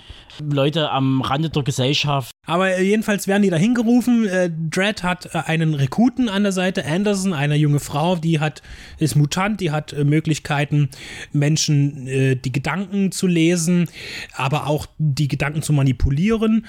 Leute 0.41 0.91
am 0.91 1.21
Rande 1.21 1.51
der 1.51 1.63
Gesellschaft. 1.63 2.31
Aber 2.47 2.71
äh, 2.71 2.83
jedenfalls 2.83 3.29
werden 3.29 3.43
die 3.43 3.51
da 3.51 3.57
hingerufen. 3.57 4.27
Äh, 4.27 4.51
Dredd 4.71 5.03
hat 5.03 5.35
äh, 5.35 5.43
einen 5.47 5.75
Rekruten 5.75 6.29
an 6.31 6.43
der 6.43 6.53
Seite, 6.53 6.87
Anderson, 6.87 7.35
eine 7.35 7.55
junge 7.55 7.81
Frau, 7.81 8.17
die 8.17 8.41
hat, 8.41 8.63
ist 8.99 9.15
Mutant, 9.15 9.61
die 9.61 9.71
hat 9.71 9.95
Möglichkeiten, 10.05 10.89
Menschen 11.33 12.07
die 12.07 12.53
Gedanken 12.53 13.13
zu 13.13 13.27
lesen, 13.27 13.89
aber 14.35 14.67
auch 14.67 14.87
die 14.99 15.29
Gedanken 15.29 15.63
zu 15.63 15.73
manipulieren. 15.73 16.67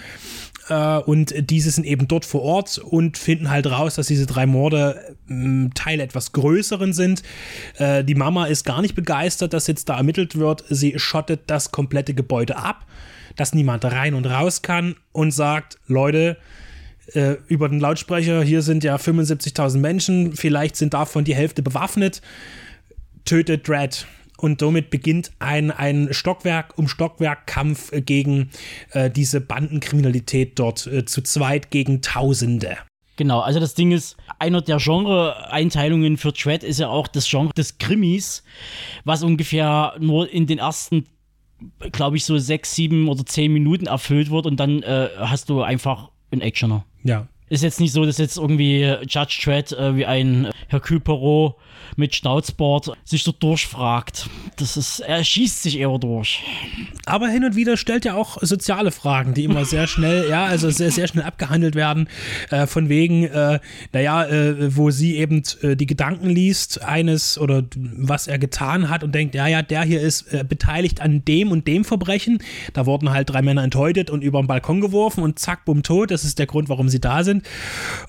Äh, 0.70 0.98
und 1.00 1.34
diese 1.50 1.72
sind 1.72 1.86
eben 1.86 2.08
dort 2.08 2.26
vor 2.26 2.42
Ort 2.42 2.78
und 2.78 3.18
finden 3.18 3.50
halt 3.50 3.68
raus, 3.68 3.96
dass 3.96 4.08
diese 4.08 4.26
drei 4.26 4.46
Morde 4.46 5.16
ähm, 5.30 5.72
Teil 5.74 6.00
etwas 6.00 6.32
größeren 6.32 6.94
sind. 6.94 7.24
Äh, 7.78 8.04
die 8.04 8.16
Mama 8.16 8.46
ist 8.46 8.66
gar 8.66 8.82
nicht 8.82 8.96
begeistert, 8.96 9.54
dass 9.54 9.68
jetzt 9.68 9.90
da 9.90 9.98
ermittelt 9.98 10.38
wird. 10.38 10.64
Sie 10.70 10.94
schottet 10.98 11.42
das 11.48 11.72
komplette 11.72 12.14
Gebäude 12.14 12.58
ab, 12.58 12.86
dass 13.36 13.54
niemand 13.54 13.86
rein 13.86 14.14
und 14.14 14.26
raus 14.26 14.62
kann 14.62 14.96
und 15.12 15.32
sagt, 15.32 15.80
Leute, 15.88 16.38
äh, 17.14 17.36
über 17.48 17.68
den 17.68 17.80
Lautsprecher, 17.80 18.44
hier 18.44 18.62
sind 18.62 18.84
ja 18.84 18.96
75.000 18.96 19.78
Menschen, 19.78 20.34
vielleicht 20.34 20.76
sind 20.76 20.94
davon 20.94 21.26
die 21.26 21.36
Hälfte 21.36 21.62
bewaffnet, 21.62 22.22
tötet 23.26 23.68
Dredd. 23.68 24.08
Und 24.44 24.60
somit 24.60 24.90
beginnt 24.90 25.32
ein, 25.40 25.72
ein 25.72 26.10
Stockwerk 26.12 26.78
um 26.78 26.90
Stockwerk-Kampf 26.90 27.94
äh, 27.94 28.02
gegen 28.02 28.50
äh, 28.92 29.10
diese 29.10 29.40
Bandenkriminalität 29.40 30.60
dort 30.60 30.86
äh, 30.86 31.06
zu 31.06 31.22
zweit 31.22 31.72
gegen 31.72 32.02
Tausende. 32.02 32.76
Genau, 33.16 33.40
also 33.40 33.62
das 33.62 33.74
Ding 33.74 33.94
ist, 33.94 34.18
einer 34.40 34.62
der 34.62 34.80
Genre-Einteilungen 34.80 36.18
für 36.18 36.34
Dread 36.34 36.66
ist 36.66 36.82
ja 36.82 36.90
auch 36.90 37.08
das 37.08 37.30
Genre 37.30 37.54
des 37.54 37.78
Krimis, 37.78 38.44
was 39.06 39.24
ungefähr 39.24 39.96
nur 40.00 40.30
in 40.30 40.46
den 40.46 40.58
ersten, 40.58 41.06
glaube 41.94 42.18
ich, 42.18 42.26
so 42.26 42.38
sechs, 42.38 42.76
sieben 42.76 43.08
oder 43.08 43.26
zehn 43.26 43.54
Minuten 43.54 43.86
erfüllt 43.86 44.30
wird 44.30 44.46
und 44.46 44.60
dann 44.60 44.84
äh, 44.84 45.08
hast 45.20 45.48
du 45.48 45.62
einfach 45.62 46.10
einen 46.32 46.42
Actioner. 46.42 46.84
Ja. 47.06 47.30
Ist 47.54 47.62
jetzt 47.62 47.80
nicht 47.80 47.92
so, 47.92 48.04
dass 48.04 48.18
jetzt 48.18 48.38
irgendwie 48.38 48.82
Judge 49.08 49.42
Dredd 49.44 49.74
äh, 49.74 49.96
wie 49.96 50.08
ein 50.08 50.50
Hercule 50.70 51.00
Poirot 51.00 51.56
mit 51.96 52.16
Schnauzbart 52.16 52.92
sich 53.04 53.22
so 53.22 53.32
durchfragt. 53.32 54.28
Das 54.58 54.78
ist, 54.78 55.02
er 55.02 55.24
schießt 55.24 55.62
sich 55.62 55.78
eher 55.78 55.98
durch. 56.00 56.42
Aber 57.06 57.28
hin 57.28 57.46
und 57.46 57.56
wieder 57.56 57.78
stellt 57.78 58.08
er 58.08 58.18
auch 58.18 58.42
soziale 58.42 58.92
Fragen, 58.92 59.36
die 59.36 59.44
immer 59.44 59.66
sehr 59.66 59.86
schnell, 59.86 60.28
ja, 60.30 60.46
also 60.46 60.72
sehr, 60.72 60.90
sehr 60.90 61.08
schnell 61.08 61.26
abgehandelt 61.26 61.76
werden. 61.76 62.08
Äh, 62.50 62.66
von 62.66 62.90
wegen, 62.90 63.26
äh, 63.26 63.60
naja, 63.92 64.26
äh, 64.26 64.76
wo 64.76 64.90
sie 64.90 65.18
eben 65.18 65.44
äh, 65.62 65.76
die 65.76 65.86
Gedanken 65.86 66.30
liest, 66.30 66.82
eines 66.82 67.38
oder 67.38 67.64
was 67.76 68.26
er 68.26 68.40
getan 68.40 68.90
hat 68.90 69.04
und 69.04 69.14
denkt, 69.14 69.36
ja, 69.36 69.46
ja, 69.46 69.62
der 69.62 69.84
hier 69.84 70.02
ist 70.02 70.34
äh, 70.34 70.44
beteiligt 70.48 71.02
an 71.02 71.24
dem 71.26 71.52
und 71.52 71.68
dem 71.68 71.86
Verbrechen. 71.86 72.40
Da 72.74 72.88
wurden 72.88 73.12
halt 73.12 73.30
drei 73.30 73.44
Männer 73.44 73.64
enthäutet 73.64 74.10
und 74.10 74.24
über 74.24 74.42
den 74.42 74.48
Balkon 74.48 74.82
geworfen 74.82 75.24
und 75.24 75.38
zack, 75.38 75.66
bumm, 75.66 75.84
tot. 75.84 76.10
Das 76.10 76.24
ist 76.24 76.40
der 76.40 76.48
Grund, 76.48 76.70
warum 76.70 76.90
sie 76.90 77.00
da 77.00 77.24
sind. 77.24 77.43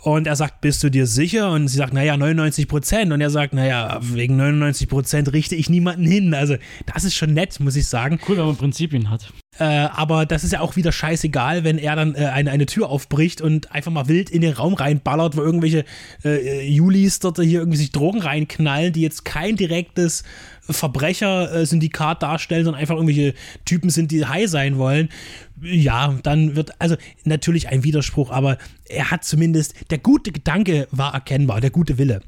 Und 0.00 0.26
er 0.26 0.36
sagt, 0.36 0.60
bist 0.60 0.82
du 0.82 0.90
dir 0.90 1.06
sicher? 1.06 1.50
Und 1.50 1.68
sie 1.68 1.76
sagt, 1.76 1.92
naja, 1.92 2.16
99 2.16 2.68
Prozent. 2.68 3.12
Und 3.12 3.20
er 3.20 3.30
sagt, 3.30 3.54
naja, 3.54 3.98
wegen 4.02 4.36
99 4.36 4.88
Prozent 4.88 5.32
richte 5.32 5.54
ich 5.54 5.68
niemanden 5.70 6.04
hin. 6.04 6.34
Also, 6.34 6.56
das 6.86 7.04
ist 7.04 7.14
schon 7.14 7.34
nett, 7.34 7.58
muss 7.60 7.76
ich 7.76 7.86
sagen. 7.86 8.18
Cool, 8.28 8.36
wenn 8.38 8.46
man 8.46 8.56
Prinzipien 8.56 9.10
hat. 9.10 9.32
Äh, 9.58 9.64
aber 9.64 10.26
das 10.26 10.44
ist 10.44 10.52
ja 10.52 10.60
auch 10.60 10.76
wieder 10.76 10.92
scheißegal, 10.92 11.64
wenn 11.64 11.78
er 11.78 11.96
dann 11.96 12.14
äh, 12.14 12.26
eine, 12.26 12.50
eine 12.50 12.66
Tür 12.66 12.88
aufbricht 12.88 13.40
und 13.40 13.70
einfach 13.72 13.92
mal 13.92 14.08
wild 14.08 14.30
in 14.30 14.40
den 14.40 14.52
Raum 14.52 14.74
reinballert, 14.74 15.36
wo 15.36 15.42
irgendwelche 15.42 15.84
äh, 16.24 16.68
Julis 16.68 17.20
dort 17.20 17.38
hier 17.38 17.60
irgendwie 17.60 17.78
sich 17.78 17.92
Drogen 17.92 18.20
reinknallen, 18.20 18.92
die 18.92 19.02
jetzt 19.02 19.24
kein 19.24 19.56
direktes 19.56 20.24
Verbrechersyndikat 20.70 22.22
darstellen, 22.22 22.64
sondern 22.64 22.80
einfach 22.80 22.94
irgendwelche 22.94 23.34
Typen 23.64 23.90
sind, 23.90 24.10
die 24.10 24.24
high 24.24 24.48
sein 24.48 24.78
wollen. 24.78 25.10
Ja, 25.62 26.18
dann 26.22 26.56
wird, 26.56 26.72
also 26.80 26.96
natürlich 27.24 27.68
ein 27.68 27.84
Widerspruch, 27.84 28.30
aber 28.30 28.58
er 28.86 29.10
hat 29.10 29.24
zumindest, 29.24 29.74
der 29.90 29.98
gute 29.98 30.32
Gedanke 30.32 30.88
war 30.90 31.14
erkennbar, 31.14 31.60
der 31.60 31.70
gute 31.70 31.96
Wille. 31.96 32.20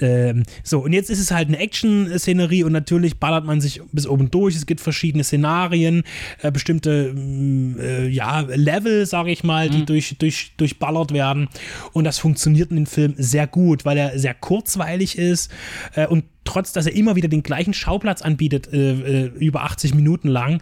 Ähm, 0.00 0.42
so, 0.62 0.80
und 0.80 0.92
jetzt 0.92 1.10
ist 1.10 1.18
es 1.18 1.30
halt 1.30 1.48
eine 1.48 1.58
Action-Szenerie 1.58 2.64
und 2.64 2.72
natürlich 2.72 3.18
ballert 3.18 3.44
man 3.44 3.60
sich 3.60 3.80
bis 3.92 4.06
oben 4.06 4.30
durch. 4.30 4.54
Es 4.54 4.66
gibt 4.66 4.80
verschiedene 4.80 5.24
Szenarien, 5.24 6.02
äh, 6.42 6.50
bestimmte 6.66 7.12
mm, 7.14 7.78
äh, 7.78 8.08
ja, 8.08 8.40
Level, 8.40 9.06
sage 9.06 9.30
ich 9.30 9.44
mal, 9.44 9.70
die 9.70 9.84
durch, 9.84 10.16
durch, 10.18 10.52
durchballert 10.56 11.12
werden. 11.12 11.48
Und 11.92 12.04
das 12.04 12.18
funktioniert 12.18 12.70
in 12.70 12.76
dem 12.76 12.86
Film 12.86 13.14
sehr 13.16 13.46
gut, 13.46 13.84
weil 13.84 13.96
er 13.96 14.18
sehr 14.18 14.34
kurzweilig 14.34 15.16
ist 15.16 15.52
äh, 15.94 16.06
und 16.06 16.24
trotz, 16.44 16.72
dass 16.72 16.86
er 16.86 16.94
immer 16.94 17.14
wieder 17.14 17.28
den 17.28 17.44
gleichen 17.44 17.72
Schauplatz 17.72 18.22
anbietet, 18.22 18.72
äh, 18.72 19.26
äh, 19.26 19.26
über 19.38 19.62
80 19.62 19.94
Minuten 19.94 20.28
lang, 20.28 20.60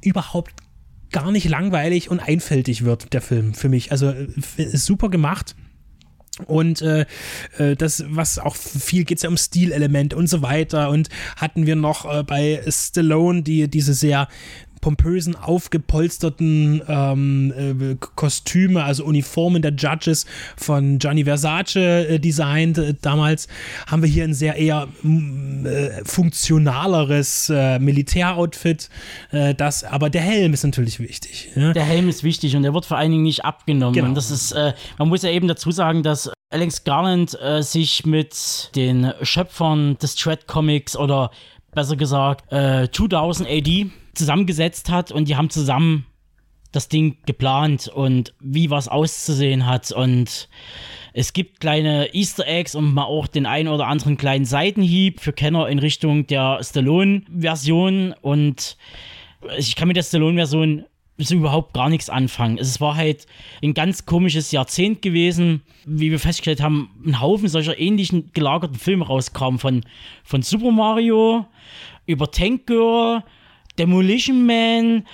überhaupt 0.00 0.52
gar 1.10 1.32
nicht 1.32 1.48
langweilig 1.48 2.08
und 2.10 2.20
einfältig 2.20 2.84
wird, 2.84 3.12
der 3.12 3.20
Film 3.20 3.54
für 3.54 3.68
mich. 3.68 3.90
Also 3.90 4.10
äh, 4.10 4.28
ist 4.56 4.86
super 4.86 5.08
gemacht. 5.10 5.56
Und 6.44 6.82
äh, 6.82 7.06
äh, 7.56 7.76
das, 7.76 8.04
was 8.08 8.38
auch 8.38 8.54
viel 8.56 9.04
geht 9.04 9.18
es 9.18 9.22
ja 9.22 9.30
um 9.30 9.38
Stilelemente 9.38 10.16
und 10.16 10.26
so 10.26 10.42
weiter. 10.42 10.90
Und 10.90 11.08
hatten 11.36 11.66
wir 11.66 11.76
noch 11.76 12.04
äh, 12.04 12.22
bei 12.22 12.62
Stallone 12.68 13.42
die, 13.42 13.68
diese 13.68 13.94
sehr 13.94 14.28
pompösen, 14.86 15.34
aufgepolsterten 15.34 16.80
ähm, 16.86 17.52
äh, 17.56 17.96
Kostüme, 18.14 18.84
also 18.84 19.04
Uniformen 19.04 19.60
der 19.60 19.72
Judges 19.72 20.26
von 20.56 21.00
Gianni 21.00 21.24
Versace 21.24 21.74
äh, 21.74 22.18
designt. 22.20 22.78
Äh, 22.78 22.94
damals 23.02 23.48
haben 23.88 24.02
wir 24.02 24.08
hier 24.08 24.22
ein 24.22 24.32
sehr 24.32 24.54
eher 24.54 24.86
mm, 25.02 25.66
äh, 25.66 26.04
funktionaleres 26.04 27.50
äh, 27.50 27.80
Militäroutfit. 27.80 28.88
Das, 29.56 29.82
aber 29.82 30.08
der 30.08 30.22
Helm 30.22 30.52
ist 30.54 30.62
natürlich 30.62 31.00
wichtig. 31.00 31.50
Ja? 31.56 31.72
Der 31.72 31.84
Helm 31.84 32.08
ist 32.08 32.22
wichtig 32.22 32.54
und 32.54 32.62
der 32.62 32.72
wird 32.72 32.86
vor 32.86 32.96
allen 32.96 33.10
Dingen 33.10 33.24
nicht 33.24 33.44
abgenommen. 33.44 33.94
Genau. 33.94 34.08
Und 34.08 34.14
das 34.14 34.30
ist, 34.30 34.54
man 34.98 35.08
muss 35.08 35.22
ja 35.22 35.30
eben 35.30 35.48
dazu 35.48 35.72
sagen, 35.72 36.04
dass 36.04 36.30
Alex 36.50 36.84
Garland 36.84 37.36
sich 37.60 38.06
mit 38.06 38.70
den 38.76 39.12
Schöpfern 39.22 39.98
des 39.98 40.14
Dread 40.14 40.46
Comics 40.46 40.96
oder 40.96 41.30
besser 41.76 41.94
gesagt 41.94 42.50
äh, 42.52 42.88
2000 42.90 43.48
AD 43.48 43.90
zusammengesetzt 44.14 44.90
hat 44.90 45.12
und 45.12 45.28
die 45.28 45.36
haben 45.36 45.50
zusammen 45.50 46.06
das 46.72 46.88
Ding 46.88 47.18
geplant 47.26 47.86
und 47.88 48.34
wie 48.40 48.70
was 48.70 48.88
auszusehen 48.88 49.66
hat. 49.66 49.92
Und 49.92 50.48
es 51.12 51.32
gibt 51.32 51.60
kleine 51.60 52.12
Easter 52.14 52.46
Eggs 52.46 52.74
und 52.74 52.92
mal 52.92 53.04
auch 53.04 53.26
den 53.28 53.46
einen 53.46 53.68
oder 53.68 53.86
anderen 53.86 54.16
kleinen 54.16 54.44
Seitenhieb 54.44 55.20
für 55.20 55.32
Kenner 55.32 55.68
in 55.68 55.78
Richtung 55.78 56.26
der 56.26 56.58
Stallone-Version. 56.62 58.14
Und 58.20 58.76
ich 59.56 59.76
kann 59.76 59.88
mit 59.88 59.96
der 59.96 60.02
Stallone-Version 60.02 60.84
so 61.18 61.34
überhaupt 61.34 61.72
gar 61.72 61.88
nichts 61.88 62.10
anfangen. 62.10 62.58
Es 62.58 62.80
war 62.80 62.96
halt 62.96 63.26
ein 63.62 63.74
ganz 63.74 64.06
komisches 64.06 64.52
Jahrzehnt 64.52 65.02
gewesen, 65.02 65.62
wie 65.86 66.10
wir 66.10 66.18
festgestellt 66.18 66.60
haben, 66.60 66.90
ein 67.04 67.20
Haufen 67.20 67.48
solcher 67.48 67.78
ähnlichen 67.78 68.32
gelagerten 68.32 68.78
Filme 68.78 69.06
rauskamen 69.06 69.58
von, 69.58 69.84
von 70.24 70.42
Super 70.42 70.70
Mario 70.70 71.46
über 72.06 72.30
Tank 72.30 72.66
Girl, 72.66 73.22
Demolition 73.78 74.46
Man 74.46 75.04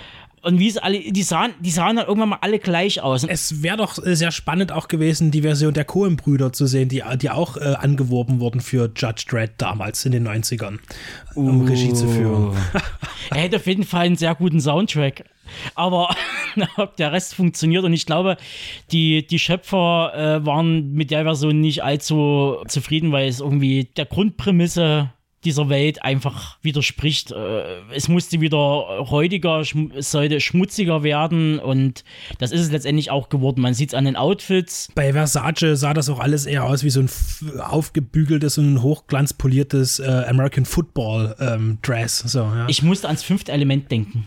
und 0.43 0.59
wie 0.59 0.67
es 0.67 0.77
alle, 0.77 0.99
die 0.99 1.23
sahen, 1.23 1.53
die 1.61 1.69
sahen 1.69 1.95
dann 1.95 2.05
irgendwann 2.05 2.29
mal 2.29 2.39
alle 2.41 2.59
gleich 2.59 3.01
aus. 3.01 3.23
Es 3.23 3.63
wäre 3.63 3.77
doch 3.77 3.95
sehr 3.95 4.31
spannend 4.31 4.73
auch 4.73 4.89
gewesen, 4.89 5.31
die 5.31 5.41
Version 5.41 5.73
der 5.73 5.85
Coen-Brüder 5.85 6.51
zu 6.51 6.65
sehen, 6.65 6.89
die, 6.89 7.01
die 7.21 7.29
auch 7.29 7.55
äh, 7.55 7.75
angeworben 7.79 8.41
wurden 8.41 8.59
für 8.59 8.91
Judge 8.93 9.23
Dredd 9.29 9.53
damals 9.57 10.05
in 10.05 10.11
den 10.11 10.27
90ern, 10.27 10.79
um 11.35 11.61
Regie 11.65 11.93
zu 11.93 12.09
führen. 12.09 12.57
er 13.29 13.37
hätte 13.37 13.55
auf 13.55 13.67
jeden 13.67 13.85
Fall 13.85 14.05
einen 14.05 14.17
sehr 14.17 14.35
guten 14.35 14.59
Soundtrack. 14.59 15.23
Aber 15.75 16.15
ob 16.77 16.95
der 16.97 17.11
Rest 17.11 17.35
funktioniert 17.35 17.83
und 17.83 17.93
ich 17.93 18.05
glaube, 18.05 18.37
die, 18.91 19.25
die 19.25 19.39
Schöpfer 19.39 20.13
äh, 20.15 20.45
waren 20.45 20.93
mit 20.93 21.11
der 21.11 21.23
Version 21.23 21.59
nicht 21.59 21.83
allzu 21.83 22.57
zufrieden, 22.67 23.11
weil 23.11 23.27
es 23.27 23.39
irgendwie 23.39 23.85
der 23.95 24.05
Grundprämisse 24.05 25.11
dieser 25.45 25.69
Welt 25.69 26.03
einfach 26.03 26.57
widerspricht. 26.61 27.31
Äh, 27.31 27.81
Es 27.93 28.07
musste 28.07 28.41
wieder 28.41 28.57
räudiger, 28.57 29.61
es 29.61 30.11
sollte 30.11 30.39
schmutziger 30.39 31.03
werden 31.03 31.59
und 31.59 32.03
das 32.39 32.51
ist 32.51 32.61
es 32.61 32.71
letztendlich 32.71 33.11
auch 33.11 33.29
geworden. 33.29 33.61
Man 33.61 33.73
sieht 33.73 33.89
es 33.89 33.93
an 33.93 34.05
den 34.05 34.15
Outfits. 34.15 34.89
Bei 34.95 35.13
Versace 35.13 35.75
sah 35.75 35.93
das 35.93 36.09
auch 36.09 36.19
alles 36.19 36.45
eher 36.45 36.65
aus 36.65 36.83
wie 36.83 36.89
so 36.89 37.01
ein 37.01 37.09
aufgebügeltes 37.59 38.57
und 38.57 38.81
hochglanzpoliertes 38.81 39.99
äh, 39.99 40.25
American 40.27 40.65
Football 40.65 41.35
ähm, 41.39 41.77
Dress. 41.81 42.19
So, 42.19 42.39
ja. 42.39 42.65
Ich 42.69 42.81
musste 42.83 43.07
ans 43.07 43.23
fünfte 43.23 43.51
Element 43.51 43.91
denken. 43.91 44.25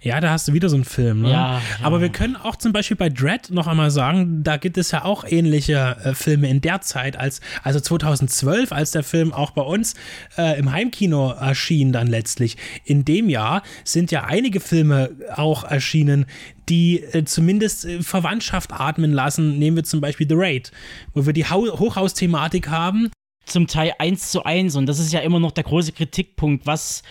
Ja, 0.00 0.20
da 0.20 0.30
hast 0.30 0.48
du 0.48 0.52
wieder 0.52 0.68
so 0.68 0.76
einen 0.76 0.84
Film. 0.84 1.22
Ne? 1.22 1.30
Ja, 1.30 1.58
ja. 1.58 1.60
Aber 1.82 2.00
wir 2.00 2.08
können 2.08 2.36
auch 2.36 2.56
zum 2.56 2.72
Beispiel 2.72 2.96
bei 2.96 3.08
Dread 3.08 3.50
noch 3.50 3.66
einmal 3.66 3.90
sagen, 3.90 4.42
da 4.42 4.56
gibt 4.56 4.78
es 4.78 4.90
ja 4.90 5.04
auch 5.04 5.24
ähnliche 5.24 5.96
äh, 6.04 6.14
Filme 6.14 6.48
in 6.48 6.60
der 6.60 6.80
Zeit, 6.80 7.16
als 7.16 7.40
also 7.62 7.80
2012, 7.80 8.72
als 8.72 8.90
der 8.90 9.02
Film 9.02 9.32
auch 9.32 9.52
bei 9.52 9.62
uns 9.62 9.94
äh, 10.36 10.58
im 10.58 10.72
Heimkino 10.72 11.32
erschien 11.32 11.92
dann 11.92 12.06
letztlich. 12.06 12.56
In 12.84 13.04
dem 13.04 13.28
Jahr 13.28 13.62
sind 13.84 14.10
ja 14.10 14.24
einige 14.24 14.60
Filme 14.60 15.10
auch 15.34 15.64
erschienen, 15.64 16.26
die 16.68 17.02
äh, 17.02 17.24
zumindest 17.24 17.84
äh, 17.84 18.02
Verwandtschaft 18.02 18.72
atmen 18.72 19.12
lassen. 19.12 19.58
Nehmen 19.58 19.76
wir 19.76 19.84
zum 19.84 20.00
Beispiel 20.00 20.28
The 20.28 20.34
Raid, 20.36 20.72
wo 21.14 21.26
wir 21.26 21.32
die 21.32 21.48
Hau 21.48 21.66
Hochhausthematik 21.78 22.68
haben. 22.68 23.10
Zum 23.52 23.66
Teil 23.66 23.92
eins 23.98 24.30
zu 24.30 24.44
eins 24.44 24.76
und 24.76 24.86
das 24.86 24.98
ist 24.98 25.12
ja 25.12 25.20
immer 25.20 25.38
noch 25.38 25.52
der 25.52 25.64
große 25.64 25.92
Kritikpunkt. 25.92 26.66
Was 26.66 27.02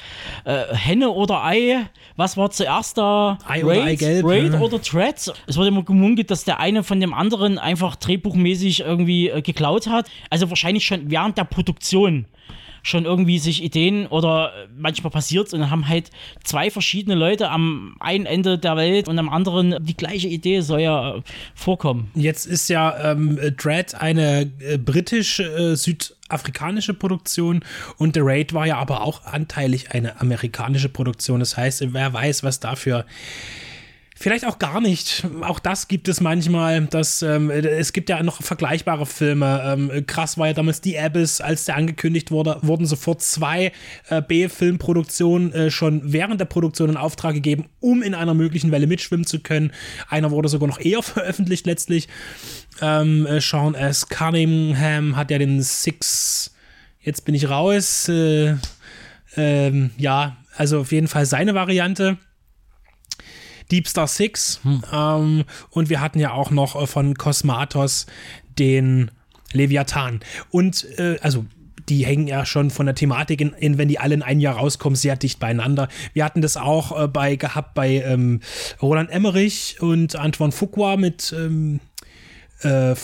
äh, 0.45 0.73
Henne 0.73 1.09
oder 1.09 1.43
Ei? 1.43 1.85
Was 2.17 2.37
war 2.37 2.51
zuerst 2.51 2.97
da? 2.97 3.37
Ei 3.47 3.63
oder 3.63 3.83
Eigelb, 3.83 4.25
Raid 4.25 4.53
ja. 4.53 4.59
oder 4.59 4.79
Dread? 4.79 5.33
Es 5.47 5.57
wurde 5.57 5.69
immer 5.69 5.83
gemunkelt, 5.83 6.29
dass 6.31 6.43
der 6.43 6.59
eine 6.59 6.83
von 6.83 6.99
dem 6.99 7.13
anderen 7.13 7.57
einfach 7.57 7.95
drehbuchmäßig 7.95 8.81
irgendwie 8.81 9.29
äh, 9.29 9.41
geklaut 9.41 9.87
hat. 9.87 10.09
Also 10.29 10.49
wahrscheinlich 10.49 10.85
schon 10.85 11.09
während 11.09 11.37
der 11.37 11.45
Produktion 11.45 12.25
schon 12.83 13.05
irgendwie 13.05 13.39
sich 13.39 13.63
Ideen 13.63 14.07
oder 14.07 14.53
äh, 14.55 14.67
manchmal 14.77 15.11
passiert 15.11 15.53
und 15.53 15.69
haben 15.69 15.87
halt 15.87 16.09
zwei 16.43 16.71
verschiedene 16.71 17.15
Leute 17.15 17.49
am 17.49 17.95
einen 17.99 18.25
Ende 18.25 18.57
der 18.57 18.75
Welt 18.75 19.07
und 19.07 19.19
am 19.19 19.29
anderen 19.29 19.75
die 19.83 19.95
gleiche 19.95 20.27
Idee 20.27 20.61
soll 20.61 20.81
ja 20.81 21.17
äh, 21.17 21.21
vorkommen. 21.53 22.09
Jetzt 22.15 22.45
ist 22.45 22.69
ja 22.69 23.11
ähm, 23.11 23.39
Dread 23.57 23.95
eine 23.95 24.51
äh, 24.59 24.77
britisch-südafrikanische 24.77 26.20
Produktion 26.93 27.63
und 27.97 28.15
The 28.15 28.21
Raid 28.23 28.53
war 28.53 28.65
ja 28.65 28.77
aber 28.77 29.01
auch 29.01 29.25
anteilig 29.25 29.91
eine 29.91 30.19
amerikanische 30.19 30.89
Produktion. 30.89 31.39
Das 31.39 31.57
heißt, 31.57 31.93
wer 31.93 32.13
weiß, 32.13 32.43
was 32.43 32.59
dafür. 32.59 33.05
Vielleicht 34.21 34.45
auch 34.45 34.59
gar 34.59 34.81
nicht. 34.81 35.25
Auch 35.41 35.57
das 35.57 35.87
gibt 35.87 36.07
es 36.07 36.21
manchmal. 36.21 36.85
Dass, 36.85 37.23
ähm, 37.23 37.49
es 37.49 37.91
gibt 37.91 38.07
ja 38.07 38.21
noch 38.21 38.43
vergleichbare 38.43 39.07
Filme. 39.07 39.63
Ähm, 39.65 40.05
krass 40.05 40.37
war 40.37 40.45
ja 40.45 40.53
damals 40.53 40.79
The 40.83 40.99
Abyss, 40.99 41.41
als 41.41 41.65
der 41.65 41.75
angekündigt 41.75 42.29
wurde, 42.29 42.59
wurden 42.61 42.85
sofort 42.85 43.23
zwei 43.23 43.71
äh, 44.09 44.21
B-Filmproduktionen 44.21 45.51
äh, 45.53 45.71
schon 45.71 46.01
während 46.03 46.39
der 46.39 46.45
Produktion 46.45 46.91
in 46.91 46.97
Auftrag 46.97 47.33
gegeben, 47.33 47.65
um 47.79 48.03
in 48.03 48.13
einer 48.13 48.35
möglichen 48.35 48.71
Welle 48.71 48.85
mitschwimmen 48.85 49.25
zu 49.25 49.39
können. 49.39 49.71
Einer 50.07 50.29
wurde 50.29 50.49
sogar 50.49 50.67
noch 50.67 50.79
eher 50.79 51.01
veröffentlicht 51.01 51.65
letztlich. 51.65 52.07
Ähm, 52.79 53.25
äh, 53.25 53.41
Sean 53.41 53.73
S. 53.73 54.07
Cunningham 54.07 55.15
hat 55.15 55.31
ja 55.31 55.39
den 55.39 55.63
Six. 55.63 56.53
Jetzt 56.99 57.25
bin 57.25 57.33
ich 57.33 57.49
raus. 57.49 58.07
Äh, 58.07 58.53
ähm, 59.35 59.89
ja, 59.97 60.37
also 60.55 60.81
auf 60.81 60.91
jeden 60.91 61.07
Fall 61.07 61.25
seine 61.25 61.55
Variante. 61.55 62.19
Deep 63.71 63.87
Star 63.87 64.07
Six. 64.07 64.59
Ähm, 64.91 65.45
und 65.69 65.89
wir 65.89 66.01
hatten 66.01 66.19
ja 66.19 66.33
auch 66.33 66.51
noch 66.51 66.81
äh, 66.81 66.87
von 66.87 67.15
Cosmatos 67.15 68.05
den 68.59 69.11
Leviathan. 69.53 70.19
Und 70.49 70.85
äh, 70.97 71.17
also 71.21 71.45
die 71.89 72.05
hängen 72.05 72.27
ja 72.27 72.45
schon 72.45 72.69
von 72.69 72.85
der 72.85 72.95
Thematik 72.95 73.41
in, 73.41 73.53
in, 73.53 73.77
wenn 73.77 73.87
die 73.87 73.99
alle 73.99 74.13
in 74.13 74.21
ein 74.21 74.39
Jahr 74.39 74.55
rauskommen, 74.55 74.95
sehr 74.95 75.15
dicht 75.15 75.39
beieinander. 75.39 75.87
Wir 76.13 76.23
hatten 76.23 76.41
das 76.41 76.57
auch 76.57 76.97
äh, 76.97 77.07
bei 77.07 77.35
gehabt 77.35 77.73
bei 77.73 78.01
ähm, 78.05 78.41
Roland 78.81 79.09
Emmerich 79.09 79.77
und 79.81 80.15
Antoine 80.15 80.51
Fuqua 80.51 80.97
mit 80.97 81.33
ähm, 81.37 81.79
äh, 82.61 82.95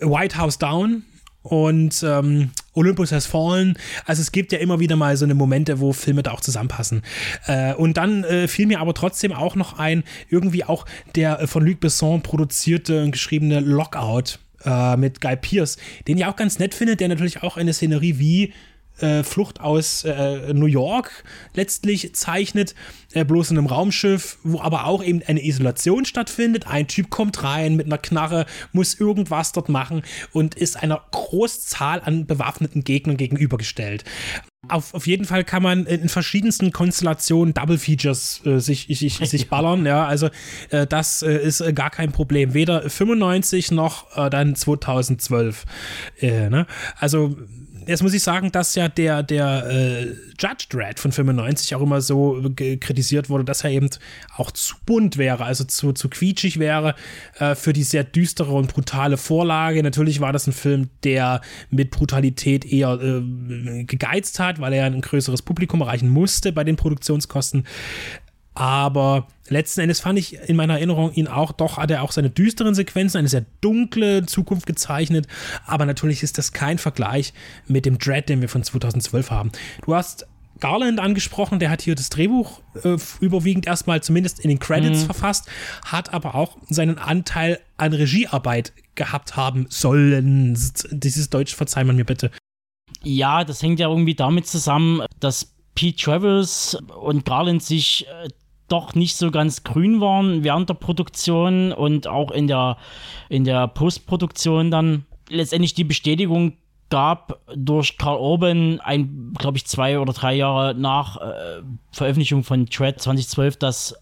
White 0.00 0.38
House 0.38 0.58
Down 0.58 1.04
und 1.48 2.02
ähm, 2.06 2.50
Olympus 2.74 3.10
Has 3.10 3.26
Fallen. 3.26 3.78
Also 4.04 4.20
es 4.20 4.32
gibt 4.32 4.52
ja 4.52 4.58
immer 4.58 4.80
wieder 4.80 4.96
mal 4.96 5.16
so 5.16 5.24
eine 5.24 5.34
Momente, 5.34 5.80
wo 5.80 5.92
Filme 5.92 6.22
da 6.22 6.32
auch 6.32 6.40
zusammenpassen. 6.40 7.02
Äh, 7.46 7.74
und 7.74 7.96
dann 7.96 8.24
äh, 8.24 8.48
fiel 8.48 8.66
mir 8.66 8.80
aber 8.80 8.94
trotzdem 8.94 9.32
auch 9.32 9.56
noch 9.56 9.78
ein, 9.78 10.04
irgendwie 10.28 10.64
auch 10.64 10.84
der 11.14 11.40
äh, 11.40 11.46
von 11.46 11.64
Luc 11.64 11.80
Besson 11.80 12.22
produzierte 12.22 13.02
und 13.02 13.12
geschriebene 13.12 13.60
Lockout 13.60 14.38
äh, 14.64 14.96
mit 14.96 15.20
Guy 15.20 15.36
Pearce, 15.36 15.78
den 16.06 16.18
ich 16.18 16.26
auch 16.26 16.36
ganz 16.36 16.58
nett 16.58 16.74
finde, 16.74 16.96
der 16.96 17.08
natürlich 17.08 17.42
auch 17.42 17.56
eine 17.56 17.72
Szenerie 17.72 18.18
wie 18.18 18.52
äh, 19.00 19.22
Flucht 19.22 19.60
aus 19.60 20.04
äh, 20.04 20.52
New 20.52 20.66
York 20.66 21.24
letztlich 21.54 22.14
zeichnet, 22.14 22.74
äh, 23.12 23.24
bloß 23.24 23.50
in 23.50 23.58
einem 23.58 23.66
Raumschiff, 23.66 24.38
wo 24.42 24.60
aber 24.60 24.86
auch 24.86 25.02
eben 25.02 25.22
eine 25.26 25.44
Isolation 25.44 26.04
stattfindet. 26.04 26.66
Ein 26.66 26.88
Typ 26.88 27.10
kommt 27.10 27.42
rein 27.42 27.76
mit 27.76 27.86
einer 27.86 27.98
Knarre, 27.98 28.46
muss 28.72 28.94
irgendwas 28.94 29.52
dort 29.52 29.68
machen 29.68 30.02
und 30.32 30.54
ist 30.54 30.82
einer 30.82 31.02
Großzahl 31.10 32.00
an 32.04 32.26
bewaffneten 32.26 32.84
Gegnern 32.84 33.16
gegenübergestellt. 33.16 34.04
Auf, 34.66 34.92
auf 34.92 35.06
jeden 35.06 35.24
Fall 35.24 35.44
kann 35.44 35.62
man 35.62 35.86
in 35.86 36.08
verschiedensten 36.08 36.72
Konstellationen 36.72 37.54
Double 37.54 37.78
Features 37.78 38.42
äh, 38.44 38.58
sich, 38.58 38.88
sich, 38.90 39.16
sich 39.16 39.48
ballern. 39.50 39.86
Ja, 39.86 40.04
also 40.04 40.28
äh, 40.70 40.84
das 40.86 41.22
äh, 41.22 41.38
ist 41.38 41.60
äh, 41.60 41.72
gar 41.72 41.90
kein 41.90 42.10
Problem. 42.10 42.54
Weder 42.54 42.82
95 42.88 43.70
noch 43.70 44.16
äh, 44.16 44.28
dann 44.28 44.56
2012. 44.56 45.64
Äh, 46.20 46.50
ne? 46.50 46.66
Also 46.98 47.36
Jetzt 47.88 48.02
muss 48.02 48.12
ich 48.12 48.22
sagen, 48.22 48.52
dass 48.52 48.74
ja 48.74 48.86
der, 48.88 49.22
der 49.22 49.66
äh, 49.66 50.02
Judge 50.38 50.66
Dredd 50.68 51.00
von 51.00 51.10
95 51.10 51.74
auch 51.74 51.80
immer 51.80 52.02
so 52.02 52.38
kritisiert 52.54 53.30
wurde, 53.30 53.44
dass 53.44 53.64
er 53.64 53.70
eben 53.70 53.88
auch 54.36 54.50
zu 54.50 54.74
bunt 54.84 55.16
wäre, 55.16 55.46
also 55.46 55.64
zu, 55.64 55.92
zu 55.92 56.10
quietschig 56.10 56.58
wäre 56.58 56.94
äh, 57.38 57.54
für 57.54 57.72
die 57.72 57.84
sehr 57.84 58.04
düstere 58.04 58.52
und 58.52 58.74
brutale 58.74 59.16
Vorlage. 59.16 59.82
Natürlich 59.82 60.20
war 60.20 60.34
das 60.34 60.46
ein 60.46 60.52
Film, 60.52 60.90
der 61.02 61.40
mit 61.70 61.90
Brutalität 61.90 62.66
eher 62.66 63.00
äh, 63.00 63.84
gegeizt 63.84 64.38
hat, 64.38 64.60
weil 64.60 64.74
er 64.74 64.84
ein 64.84 65.00
größeres 65.00 65.40
Publikum 65.40 65.80
erreichen 65.80 66.10
musste 66.10 66.52
bei 66.52 66.64
den 66.64 66.76
Produktionskosten. 66.76 67.64
Aber 68.58 69.28
letzten 69.48 69.82
Endes 69.82 70.00
fand 70.00 70.18
ich 70.18 70.34
in 70.34 70.56
meiner 70.56 70.74
Erinnerung 70.74 71.12
ihn 71.12 71.28
auch, 71.28 71.52
doch 71.52 71.76
hat 71.76 71.92
er 71.92 72.02
auch 72.02 72.10
seine 72.10 72.28
düsteren 72.28 72.74
Sequenzen, 72.74 73.18
eine 73.18 73.28
sehr 73.28 73.46
dunkle 73.60 74.26
Zukunft 74.26 74.66
gezeichnet. 74.66 75.28
Aber 75.64 75.86
natürlich 75.86 76.24
ist 76.24 76.38
das 76.38 76.52
kein 76.52 76.78
Vergleich 76.78 77.32
mit 77.68 77.86
dem 77.86 77.98
Dread, 77.98 78.28
den 78.28 78.40
wir 78.40 78.48
von 78.48 78.64
2012 78.64 79.30
haben. 79.30 79.52
Du 79.86 79.94
hast 79.94 80.26
Garland 80.58 80.98
angesprochen, 80.98 81.60
der 81.60 81.70
hat 81.70 81.82
hier 81.82 81.94
das 81.94 82.10
Drehbuch 82.10 82.60
äh, 82.82 82.96
überwiegend 83.20 83.68
erstmal 83.68 84.02
zumindest 84.02 84.40
in 84.40 84.48
den 84.48 84.58
Credits 84.58 85.02
mhm. 85.02 85.06
verfasst, 85.06 85.48
hat 85.84 86.12
aber 86.12 86.34
auch 86.34 86.56
seinen 86.68 86.98
Anteil 86.98 87.60
an 87.76 87.92
Regiearbeit 87.92 88.72
gehabt 88.96 89.36
haben 89.36 89.66
sollen. 89.68 90.58
Dieses 90.90 91.30
Deutsch 91.30 91.54
verzeiht 91.54 91.86
man 91.86 91.94
mir 91.94 92.04
bitte. 92.04 92.32
Ja, 93.04 93.44
das 93.44 93.62
hängt 93.62 93.78
ja 93.78 93.88
irgendwie 93.88 94.16
damit 94.16 94.48
zusammen, 94.48 95.02
dass 95.20 95.54
Pete 95.76 95.96
Travers 95.96 96.76
und 97.00 97.24
Garland 97.24 97.62
sich 97.62 98.04
äh, 98.08 98.28
doch 98.68 98.94
nicht 98.94 99.16
so 99.16 99.30
ganz 99.30 99.64
grün 99.64 100.00
waren 100.00 100.44
während 100.44 100.68
der 100.68 100.74
Produktion 100.74 101.72
und 101.72 102.06
auch 102.06 102.30
in 102.30 102.46
der, 102.46 102.76
in 103.28 103.44
der 103.44 103.68
Postproduktion 103.68 104.70
dann 104.70 105.04
letztendlich 105.28 105.74
die 105.74 105.84
Bestätigung 105.84 106.54
gab 106.90 107.40
durch 107.54 107.98
Carl 107.98 108.18
Urban, 108.18 108.80
ein, 108.80 109.34
glaube 109.38 109.58
ich, 109.58 109.66
zwei 109.66 109.98
oder 109.98 110.12
drei 110.12 110.34
Jahre 110.34 110.74
nach 110.74 111.16
äh, 111.18 111.62
Veröffentlichung 111.92 112.44
von 112.44 112.66
Tread 112.66 113.00
2012, 113.00 113.56
dass 113.56 113.94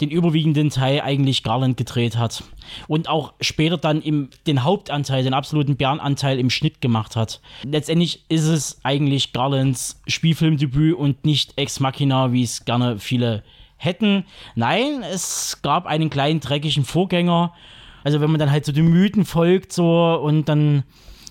den 0.00 0.10
überwiegenden 0.10 0.70
Teil 0.70 1.00
eigentlich 1.00 1.42
Garland 1.42 1.76
gedreht 1.76 2.16
hat. 2.16 2.44
Und 2.86 3.08
auch 3.08 3.32
später 3.40 3.78
dann 3.78 4.02
im, 4.02 4.28
den 4.46 4.62
Hauptanteil, 4.62 5.24
den 5.24 5.32
absoluten 5.34 5.76
Bärenanteil 5.76 6.38
im 6.38 6.50
Schnitt 6.50 6.80
gemacht 6.80 7.16
hat. 7.16 7.40
Letztendlich 7.62 8.24
ist 8.28 8.46
es 8.46 8.78
eigentlich 8.82 9.32
Garlands 9.32 10.02
Spielfilmdebüt 10.06 10.96
und 10.96 11.24
nicht 11.24 11.54
Ex 11.56 11.80
Machina, 11.80 12.32
wie 12.32 12.42
es 12.42 12.64
gerne 12.64 12.98
viele 12.98 13.42
hätten. 13.76 14.24
Nein, 14.54 15.02
es 15.02 15.60
gab 15.62 15.86
einen 15.86 16.10
kleinen 16.10 16.40
dreckigen 16.40 16.84
Vorgänger. 16.84 17.52
Also 18.04 18.20
wenn 18.20 18.30
man 18.30 18.38
dann 18.38 18.50
halt 18.50 18.64
so 18.64 18.72
den 18.72 18.88
Mythen 18.88 19.24
folgt 19.24 19.72
so 19.72 20.20
und 20.22 20.48
dann 20.48 20.84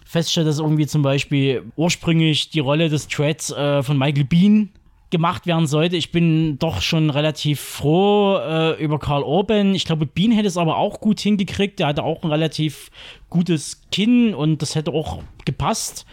feststellt, 0.06 0.48
dass 0.48 0.60
irgendwie 0.60 0.88
zum 0.88 1.02
Beispiel 1.02 1.64
ursprünglich 1.76 2.50
die 2.50 2.60
Rolle 2.60 2.90
des 2.90 3.08
Treads 3.08 3.52
äh, 3.52 3.82
von 3.82 3.98
Michael 3.98 4.26
Bean 4.26 4.70
gemacht 5.10 5.48
werden 5.48 5.68
sollte. 5.68 5.96
Ich 5.96 6.12
bin 6.12 6.60
doch 6.60 6.82
schon 6.82 7.10
relativ 7.10 7.60
froh 7.60 8.38
äh, 8.38 8.84
über 8.84 9.00
Karl 9.00 9.24
Urban. 9.24 9.74
Ich 9.74 9.86
glaube, 9.86 10.06
Bean 10.06 10.32
hätte 10.32 10.48
es 10.48 10.58
aber 10.58 10.78
auch 10.78 11.00
gut 11.00 11.20
hingekriegt. 11.20 11.80
Der 11.80 11.88
hatte 11.88 12.04
auch 12.04 12.24
ein 12.24 12.32
relativ 12.32 12.92
gutes 13.30 13.82
Kinn 13.92 14.34
und 14.34 14.62
das 14.62 14.76
hätte 14.76 14.92
auch 14.92 15.24
gepasst 15.46 16.06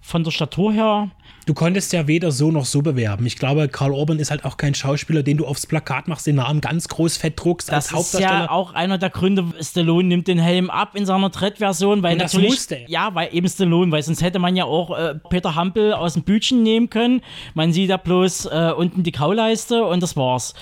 von 0.00 0.22
der 0.22 0.30
Statur 0.30 0.72
her 0.72 1.10
du 1.46 1.54
konntest 1.54 1.92
ja 1.92 2.06
weder 2.06 2.32
so 2.32 2.50
noch 2.50 2.64
so 2.64 2.82
bewerben. 2.82 3.24
Ich 3.24 3.38
glaube, 3.38 3.68
Karl 3.68 3.92
Orban 3.92 4.18
ist 4.18 4.30
halt 4.30 4.44
auch 4.44 4.56
kein 4.56 4.74
Schauspieler, 4.74 5.22
den 5.22 5.36
du 5.38 5.46
aufs 5.46 5.66
Plakat 5.66 6.08
machst, 6.08 6.26
den 6.26 6.36
Namen 6.36 6.60
ganz 6.60 6.88
groß 6.88 7.16
fett 7.16 7.34
druckst 7.36 7.68
das 7.68 7.74
als 7.74 7.92
Hauptdarsteller. 7.92 8.28
Das 8.28 8.40
ist 8.42 8.46
ja 8.46 8.50
auch 8.50 8.74
einer 8.74 8.98
der 8.98 9.10
Gründe, 9.10 9.44
Stallone 9.60 10.08
nimmt 10.08 10.26
den 10.26 10.40
Helm 10.40 10.68
ab 10.68 10.90
in 10.94 11.06
seiner 11.06 11.30
Dread-Version, 11.30 12.02
weil 12.02 12.14
Und 12.14 12.22
das 12.22 12.34
natürlich, 12.34 12.50
musste. 12.50 12.80
ja, 12.88 13.14
weil 13.14 13.28
eben 13.32 13.48
Stallone, 13.48 13.92
weil 13.92 14.02
sonst 14.02 14.22
hätte 14.22 14.40
man 14.40 14.56
ja 14.56 14.64
auch 14.64 14.96
äh, 14.98 15.14
Peter 15.30 15.54
Hampel 15.54 15.92
aus 15.92 16.14
dem 16.14 16.24
Bütchen 16.24 16.62
nehmen 16.64 16.90
können. 16.90 17.22
Man 17.54 17.72
sieht 17.72 17.90
da 17.90 17.96
bloß 17.96 18.46
äh, 18.46 18.72
unten 18.76 19.04
die 19.04 19.12
Kauleiste 19.12 19.84
und 19.84 20.02
das 20.02 20.16
war's. 20.16 20.54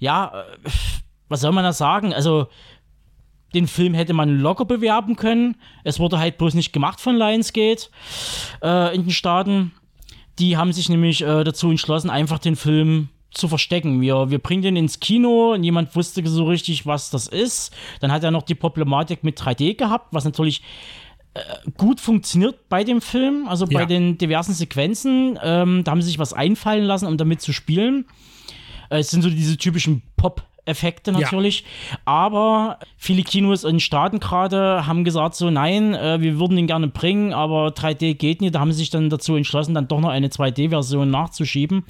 Ja, 0.00 0.44
äh, 0.66 0.70
was 1.28 1.42
soll 1.42 1.52
man 1.52 1.62
da 1.62 1.72
sagen? 1.72 2.12
Also, 2.12 2.48
den 3.54 3.66
Film 3.66 3.94
hätte 3.94 4.12
man 4.12 4.40
locker 4.40 4.64
bewerben 4.64 5.16
können. 5.16 5.56
Es 5.84 5.98
wurde 5.98 6.18
halt 6.18 6.38
bloß 6.38 6.54
nicht 6.54 6.72
gemacht 6.72 7.00
von 7.00 7.16
Lionsgate 7.16 7.88
äh, 8.62 8.94
in 8.94 9.02
den 9.02 9.10
Staaten. 9.10 9.72
Die 10.38 10.56
haben 10.56 10.72
sich 10.72 10.88
nämlich 10.88 11.22
äh, 11.22 11.44
dazu 11.44 11.70
entschlossen, 11.70 12.10
einfach 12.10 12.38
den 12.38 12.56
Film 12.56 13.08
zu 13.30 13.48
verstecken. 13.48 14.00
Wir, 14.00 14.30
wir 14.30 14.38
bringen 14.38 14.62
den 14.62 14.76
ins 14.76 15.00
Kino, 15.00 15.56
niemand 15.56 15.94
wusste 15.94 16.26
so 16.26 16.44
richtig, 16.44 16.86
was 16.86 17.10
das 17.10 17.28
ist. 17.28 17.72
Dann 18.00 18.10
hat 18.10 18.24
er 18.24 18.30
noch 18.30 18.42
die 18.42 18.54
Problematik 18.54 19.22
mit 19.22 19.38
3D 19.40 19.76
gehabt, 19.76 20.08
was 20.12 20.24
natürlich 20.24 20.62
äh, 21.34 21.40
gut 21.76 22.00
funktioniert 22.00 22.68
bei 22.68 22.82
dem 22.82 23.00
Film, 23.00 23.46
also 23.48 23.66
bei 23.66 23.80
ja. 23.80 23.86
den 23.86 24.18
diversen 24.18 24.52
Sequenzen. 24.52 25.38
Ähm, 25.42 25.84
da 25.84 25.92
haben 25.92 26.02
sie 26.02 26.08
sich 26.08 26.18
was 26.18 26.32
einfallen 26.32 26.84
lassen, 26.84 27.06
um 27.06 27.16
damit 27.16 27.40
zu 27.40 27.52
spielen. 27.52 28.06
Äh, 28.90 28.98
es 28.98 29.10
sind 29.10 29.22
so 29.22 29.30
diese 29.30 29.56
typischen 29.56 30.02
Pop- 30.16 30.42
Effekte 30.64 31.12
natürlich. 31.12 31.60
Ja. 31.60 31.98
Aber 32.04 32.78
viele 32.96 33.22
Kinos 33.22 33.64
in 33.64 33.80
Staaten 33.80 34.20
gerade 34.20 34.86
haben 34.86 35.04
gesagt 35.04 35.34
so, 35.34 35.50
nein, 35.50 35.94
äh, 35.94 36.20
wir 36.20 36.38
würden 36.38 36.58
ihn 36.58 36.66
gerne 36.66 36.88
bringen, 36.88 37.32
aber 37.32 37.68
3D 37.68 38.14
geht 38.14 38.40
nicht. 38.40 38.54
Da 38.54 38.60
haben 38.60 38.72
sie 38.72 38.78
sich 38.78 38.90
dann 38.90 39.10
dazu 39.10 39.36
entschlossen, 39.36 39.74
dann 39.74 39.88
doch 39.88 40.00
noch 40.00 40.10
eine 40.10 40.28
2D-Version 40.28 41.10
nachzuschieben. 41.10 41.84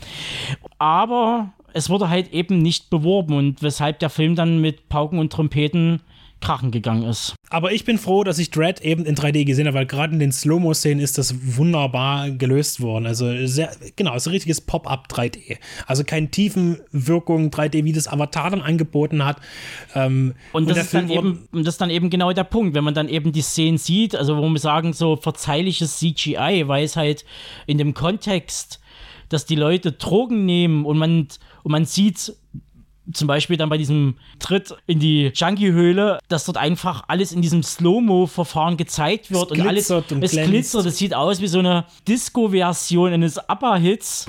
Aber 0.78 1.52
es 1.72 1.90
wurde 1.90 2.08
halt 2.08 2.32
eben 2.32 2.58
nicht 2.58 2.90
beworben 2.90 3.34
und 3.34 3.62
weshalb 3.62 3.98
der 3.98 4.10
Film 4.10 4.34
dann 4.34 4.60
mit 4.60 4.88
Pauken 4.88 5.18
und 5.18 5.32
Trompeten 5.32 6.02
krachen 6.40 6.70
gegangen 6.70 7.04
ist. 7.04 7.34
Aber 7.52 7.72
ich 7.72 7.84
bin 7.84 7.98
froh, 7.98 8.22
dass 8.22 8.38
ich 8.38 8.52
Dread 8.52 8.80
eben 8.80 9.04
in 9.04 9.16
3D 9.16 9.44
gesehen 9.44 9.66
habe, 9.66 9.78
weil 9.78 9.86
gerade 9.86 10.12
in 10.12 10.20
den 10.20 10.30
Slow-Mo-Szenen 10.30 11.02
ist 11.02 11.18
das 11.18 11.34
wunderbar 11.56 12.30
gelöst 12.30 12.80
worden. 12.80 13.06
Also 13.06 13.44
sehr, 13.46 13.72
genau, 13.96 14.14
ist 14.14 14.28
ein 14.28 14.30
richtiges 14.30 14.60
Pop-up 14.60 15.08
3D. 15.10 15.58
Also 15.84 16.04
keine 16.04 16.30
Tiefenwirkung 16.30 17.50
3D, 17.50 17.84
wie 17.84 17.92
das 17.92 18.06
Avatar 18.06 18.50
dann 18.50 18.62
angeboten 18.62 19.24
hat. 19.24 19.38
Ähm, 19.96 20.34
und, 20.52 20.70
das 20.70 20.76
und 20.76 20.84
ist 20.84 20.94
dann 20.94 21.10
eben, 21.10 21.48
das 21.50 21.74
ist 21.74 21.80
dann 21.80 21.90
eben 21.90 22.08
genau 22.08 22.32
der 22.32 22.44
Punkt, 22.44 22.76
wenn 22.76 22.84
man 22.84 22.94
dann 22.94 23.08
eben 23.08 23.32
die 23.32 23.42
Szenen 23.42 23.78
sieht, 23.78 24.14
also 24.14 24.36
wo 24.36 24.48
wir 24.48 24.60
sagen, 24.60 24.92
so 24.92 25.16
verzeihliches 25.16 25.98
CGI, 25.98 26.68
weil 26.68 26.84
es 26.84 26.94
halt 26.94 27.24
in 27.66 27.78
dem 27.78 27.94
Kontext, 27.94 28.78
dass 29.28 29.44
die 29.44 29.56
Leute 29.56 29.90
Drogen 29.90 30.44
nehmen 30.44 30.84
und 30.84 30.98
man, 30.98 31.26
und 31.64 31.72
man 31.72 31.84
sieht 31.84 32.32
zum 33.12 33.28
Beispiel 33.28 33.56
dann 33.56 33.68
bei 33.68 33.78
diesem 33.78 34.16
Tritt 34.38 34.74
in 34.86 34.98
die 34.98 35.32
Junkie-Höhle, 35.34 36.18
dass 36.28 36.44
dort 36.44 36.58
einfach 36.58 37.04
alles 37.08 37.32
in 37.32 37.42
diesem 37.42 37.62
Slow-Mo-Verfahren 37.62 38.76
gezeigt 38.76 39.30
wird 39.30 39.50
es 39.50 39.58
und 39.58 39.66
alles 39.66 39.90
und 39.90 40.22
es 40.22 40.32
glänzt. 40.32 40.50
glitzert. 40.50 40.86
Das 40.86 40.96
sieht 40.96 41.14
aus 41.14 41.40
wie 41.40 41.48
so 41.48 41.58
eine 41.58 41.84
Disco-Version 42.06 43.12
eines 43.12 43.38
Upper-Hits. 43.38 44.26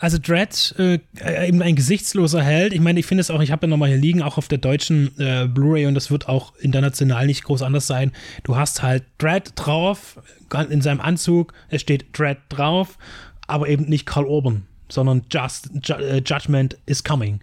Also 0.00 0.16
Dread, 0.16 0.74
äh, 0.78 0.98
eben 1.46 1.60
ein 1.60 1.76
gesichtsloser 1.76 2.42
Held. 2.42 2.72
Ich 2.72 2.80
meine, 2.80 2.98
ich 2.98 3.04
finde 3.04 3.20
es 3.20 3.30
auch, 3.30 3.42
ich 3.42 3.52
habe 3.52 3.66
ja 3.66 3.70
nochmal 3.70 3.90
hier 3.90 3.98
liegen, 3.98 4.22
auch 4.22 4.38
auf 4.38 4.48
der 4.48 4.56
deutschen 4.56 5.12
äh, 5.18 5.46
Blu-ray 5.46 5.84
und 5.84 5.94
das 5.94 6.10
wird 6.10 6.26
auch 6.26 6.54
international 6.56 7.26
nicht 7.26 7.44
groß 7.44 7.60
anders 7.60 7.86
sein. 7.86 8.12
Du 8.42 8.56
hast 8.56 8.82
halt 8.82 9.04
Dread 9.18 9.52
drauf, 9.56 10.18
in 10.70 10.80
seinem 10.80 11.02
Anzug, 11.02 11.52
es 11.68 11.82
steht 11.82 12.18
Dread 12.18 12.38
drauf, 12.48 12.96
aber 13.46 13.68
eben 13.68 13.84
nicht 13.84 14.06
Karl 14.06 14.24
Urban, 14.24 14.62
sondern 14.88 15.26
Just, 15.30 15.68
Ju 15.82 15.94
äh, 15.96 16.22
Judgment 16.24 16.78
is 16.86 17.04
Coming. 17.04 17.40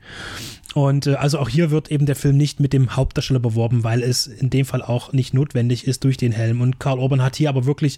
Und 0.78 1.08
äh, 1.08 1.16
also 1.16 1.40
auch 1.40 1.50
hier 1.50 1.72
wird 1.72 1.90
eben 1.90 2.06
der 2.06 2.16
Film 2.16 2.38
nicht 2.38 2.60
mit 2.60 2.72
dem 2.72 2.96
Hauptdarsteller 2.96 3.40
beworben, 3.40 3.84
weil 3.84 4.04
es 4.04 4.28
in 4.28 4.52
dem 4.52 4.64
Fall 4.64 4.84
auch 4.84 5.12
nicht 5.12 5.34
notwendig 5.34 5.88
ist 5.88 6.04
durch 6.04 6.18
den 6.18 6.32
Helm. 6.32 6.62
Und 6.62 6.80
Karl 6.80 7.00
Urban 7.00 7.24
hat 7.24 7.36
hier 7.36 7.50
aber 7.50 7.66
wirklich 7.66 7.98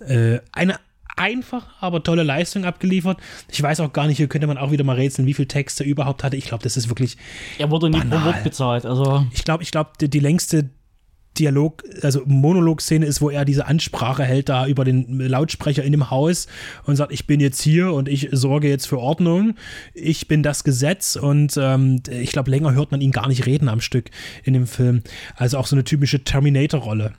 äh, 0.00 0.40
eine 0.50 0.80
einfach, 1.14 1.66
aber 1.80 2.02
tolle 2.02 2.24
Leistung 2.24 2.64
abgeliefert. 2.64 3.18
Ich 3.48 3.62
weiß 3.62 3.78
auch 3.80 3.92
gar 3.92 4.08
nicht, 4.08 4.16
hier 4.16 4.26
könnte 4.26 4.48
man 4.48 4.58
auch 4.58 4.72
wieder 4.72 4.82
mal 4.82 4.96
rätseln, 4.96 5.28
wie 5.28 5.34
viel 5.34 5.46
Text 5.46 5.80
er 5.80 5.86
überhaupt 5.86 6.24
hatte. 6.24 6.36
Ich 6.36 6.46
glaube, 6.46 6.64
das 6.64 6.76
ist 6.76 6.88
wirklich. 6.88 7.16
Er 7.56 7.70
wurde 7.70 7.88
nicht 7.88 8.10
pro 8.10 8.24
Wort 8.24 8.42
bezahlt. 8.42 8.84
Also. 8.84 9.24
Ich 9.32 9.44
glaube, 9.44 9.62
ich 9.62 9.70
glaube, 9.70 9.90
die, 10.00 10.10
die 10.10 10.20
längste 10.20 10.70
Dialog, 11.38 11.84
also 12.02 12.22
Monolog-Szene 12.26 13.06
ist, 13.06 13.20
wo 13.20 13.30
er 13.30 13.44
diese 13.44 13.66
Ansprache 13.66 14.24
hält 14.24 14.48
da 14.48 14.66
über 14.66 14.84
den 14.84 15.18
Lautsprecher 15.18 15.84
in 15.84 15.92
dem 15.92 16.10
Haus 16.10 16.46
und 16.84 16.96
sagt, 16.96 17.12
ich 17.12 17.26
bin 17.26 17.40
jetzt 17.40 17.60
hier 17.60 17.92
und 17.92 18.08
ich 18.08 18.28
sorge 18.32 18.68
jetzt 18.68 18.86
für 18.86 18.98
Ordnung, 18.98 19.54
ich 19.94 20.28
bin 20.28 20.42
das 20.42 20.64
Gesetz 20.64 21.16
und 21.16 21.56
ähm, 21.56 22.02
ich 22.10 22.32
glaube, 22.32 22.50
länger 22.50 22.74
hört 22.74 22.90
man 22.90 23.00
ihn 23.00 23.12
gar 23.12 23.28
nicht 23.28 23.46
reden 23.46 23.68
am 23.68 23.80
Stück 23.80 24.10
in 24.44 24.52
dem 24.52 24.66
Film. 24.66 25.02
Also 25.36 25.58
auch 25.58 25.66
so 25.66 25.76
eine 25.76 25.84
typische 25.84 26.24
Terminator-Rolle. 26.24 27.14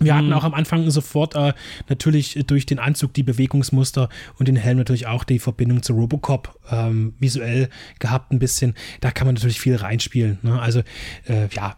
Wir 0.00 0.14
hatten 0.14 0.28
mhm. 0.28 0.34
auch 0.34 0.44
am 0.44 0.54
Anfang 0.54 0.88
sofort 0.90 1.34
äh, 1.34 1.54
natürlich 1.88 2.38
durch 2.46 2.66
den 2.66 2.78
Anzug 2.78 3.14
die 3.14 3.24
Bewegungsmuster 3.24 4.08
und 4.38 4.46
den 4.46 4.56
Helm 4.56 4.78
natürlich 4.78 5.06
auch 5.06 5.24
die 5.24 5.38
Verbindung 5.38 5.82
zu 5.82 5.92
Robocop 5.94 6.56
ähm, 6.70 7.14
visuell 7.18 7.68
gehabt 7.98 8.32
ein 8.32 8.38
bisschen. 8.38 8.74
Da 9.00 9.10
kann 9.10 9.26
man 9.26 9.34
natürlich 9.34 9.60
viel 9.60 9.74
reinspielen. 9.74 10.38
Ne? 10.42 10.60
Also 10.60 10.82
äh, 11.26 11.48
ja, 11.50 11.76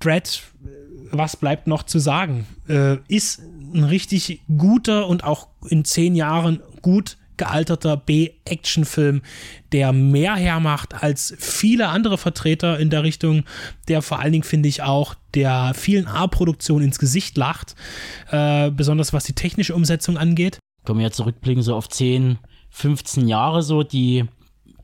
Dread, 0.00 0.42
was 1.10 1.36
bleibt 1.36 1.66
noch 1.66 1.82
zu 1.82 1.98
sagen? 1.98 2.46
Äh, 2.68 2.98
ist 3.08 3.40
ein 3.74 3.84
richtig 3.84 4.42
guter 4.56 5.08
und 5.08 5.24
auch 5.24 5.48
in 5.68 5.84
zehn 5.84 6.14
Jahren 6.14 6.60
gut 6.82 7.16
gealterter 7.38 7.96
B-Action-Film, 7.96 9.22
der 9.72 9.92
mehr 9.92 10.34
hermacht 10.34 11.02
als 11.02 11.34
viele 11.38 11.88
andere 11.88 12.18
Vertreter 12.18 12.78
in 12.78 12.90
der 12.90 13.04
Richtung, 13.04 13.44
der 13.86 14.02
vor 14.02 14.18
allen 14.18 14.32
Dingen, 14.32 14.44
finde 14.44 14.68
ich, 14.68 14.82
auch 14.82 15.14
der 15.34 15.72
vielen 15.74 16.06
A-Produktionen 16.06 16.86
ins 16.86 16.98
Gesicht 16.98 17.36
lacht, 17.36 17.76
äh, 18.30 18.70
besonders 18.70 19.12
was 19.12 19.24
die 19.24 19.34
technische 19.34 19.74
Umsetzung 19.74 20.18
angeht. 20.18 20.58
Können 20.84 20.98
wir 20.98 21.06
ja 21.06 21.12
zurückblicken, 21.12 21.62
so 21.62 21.74
auf 21.74 21.88
10, 21.88 22.38
15 22.70 23.28
Jahre 23.28 23.62
so, 23.62 23.82
die 23.82 24.24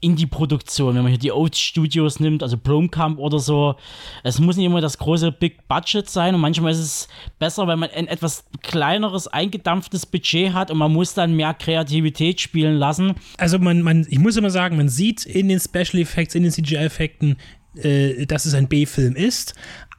Indie-Produktion, 0.04 0.94
wenn 0.94 1.02
man 1.02 1.10
hier 1.10 1.18
die 1.18 1.32
Oats 1.32 1.58
Studios 1.58 2.20
nimmt, 2.20 2.42
also 2.42 2.56
Blomkamp 2.56 3.18
oder 3.18 3.38
so. 3.38 3.76
Es 4.22 4.38
muss 4.38 4.56
nicht 4.56 4.66
immer 4.66 4.80
das 4.80 4.98
große 4.98 5.32
Big 5.32 5.66
Budget 5.68 6.08
sein 6.08 6.34
und 6.34 6.40
manchmal 6.40 6.72
ist 6.72 6.78
es 6.78 7.08
besser, 7.38 7.66
wenn 7.66 7.78
man 7.78 7.90
ein 7.90 8.06
etwas 8.06 8.44
kleineres, 8.62 9.26
eingedampftes 9.28 10.06
Budget 10.06 10.52
hat 10.52 10.70
und 10.70 10.78
man 10.78 10.92
muss 10.92 11.14
dann 11.14 11.34
mehr 11.34 11.54
Kreativität 11.54 12.40
spielen 12.40 12.76
lassen. 12.76 13.14
Also 13.38 13.58
man, 13.58 13.82
man 13.82 14.06
ich 14.08 14.18
muss 14.18 14.36
immer 14.36 14.50
sagen, 14.50 14.76
man 14.76 14.88
sieht 14.88 15.24
in 15.24 15.48
den 15.48 15.58
Special 15.58 16.00
Effects, 16.00 16.34
in 16.34 16.42
den 16.42 16.52
CGI-Effekten, 16.52 17.36
äh, 17.76 18.26
dass 18.26 18.44
es 18.44 18.54
ein 18.54 18.68
B-Film 18.68 19.16
ist, 19.16 19.54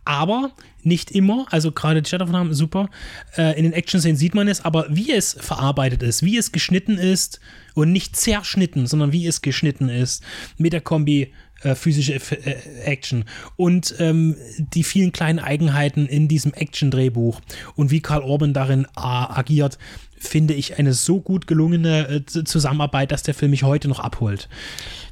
aber 0.06 0.52
nicht 0.84 1.12
immer, 1.12 1.48
also 1.50 1.72
gerade 1.72 2.02
die 2.02 2.10
Shadownamen 2.10 2.54
super. 2.54 2.89
Äh, 3.38 3.58
in 3.58 3.63
den 3.63 3.74
Action-Szenen 3.74 4.15
sieht 4.15 4.36
man 4.36 4.48
es, 4.48 4.63
aber 4.63 4.86
wie 4.89 5.12
es 5.12 5.36
verarbeitet 5.39 6.04
ist, 6.04 6.24
wie 6.24 6.38
es 6.38 6.52
geschnitten 6.52 6.98
ist 6.98 7.39
und 7.74 7.91
nicht 7.91 8.15
zerschnitten, 8.15 8.88
sondern 8.88 9.12
wie 9.12 9.26
es 9.26 9.41
geschnitten 9.41 9.89
ist 9.89 10.24
mit 10.58 10.74
der 10.74 10.82
Kombi 10.82 11.34
äh, 11.62 11.74
physische 11.74 12.13
äh, 12.13 12.56
Action 12.84 13.26
und 13.56 13.96
ähm, 14.00 14.36
die 14.58 14.84
vielen 14.84 15.12
kleinen 15.12 15.39
Eigenheiten 15.39 16.06
in 16.06 16.28
diesem 16.28 16.54
Action-Drehbuch 16.54 17.41
und 17.76 17.89
wie 17.91 18.02
Karl 18.02 18.22
Orban 18.22 18.54
darin 18.54 18.86
agiert, 18.94 19.80
finde 20.17 20.54
ich 20.54 20.80
eine 20.80 20.93
so 20.93 21.21
gut 21.21 21.47
gelungene 21.47 22.08
äh, 22.08 22.25
Zusammenarbeit, 22.25 23.12
dass 23.12 23.23
der 23.23 23.34
Film 23.34 23.51
mich 23.51 23.63
heute 23.63 23.88
noch 23.88 23.99
abholt. 23.99 24.49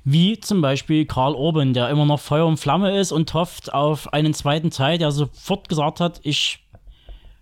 Wie 0.04 0.40
zum 0.40 0.62
Beispiel 0.62 1.06
Karl 1.06 1.36
Orban, 1.36 1.74
der 1.74 1.90
immer 1.90 2.06
noch 2.06 2.20
Feuer 2.20 2.46
und 2.46 2.58
Flamme 2.58 3.00
ist 3.00 3.12
und 3.12 3.34
hofft 3.34 3.74
auf 3.74 4.12
einen 4.14 4.34
zweiten 4.34 4.70
Teil, 4.70 4.98
der 4.98 5.12
sofort 5.12 5.70
gesagt 5.70 6.00
hat, 6.00 6.20
ich 6.24 6.60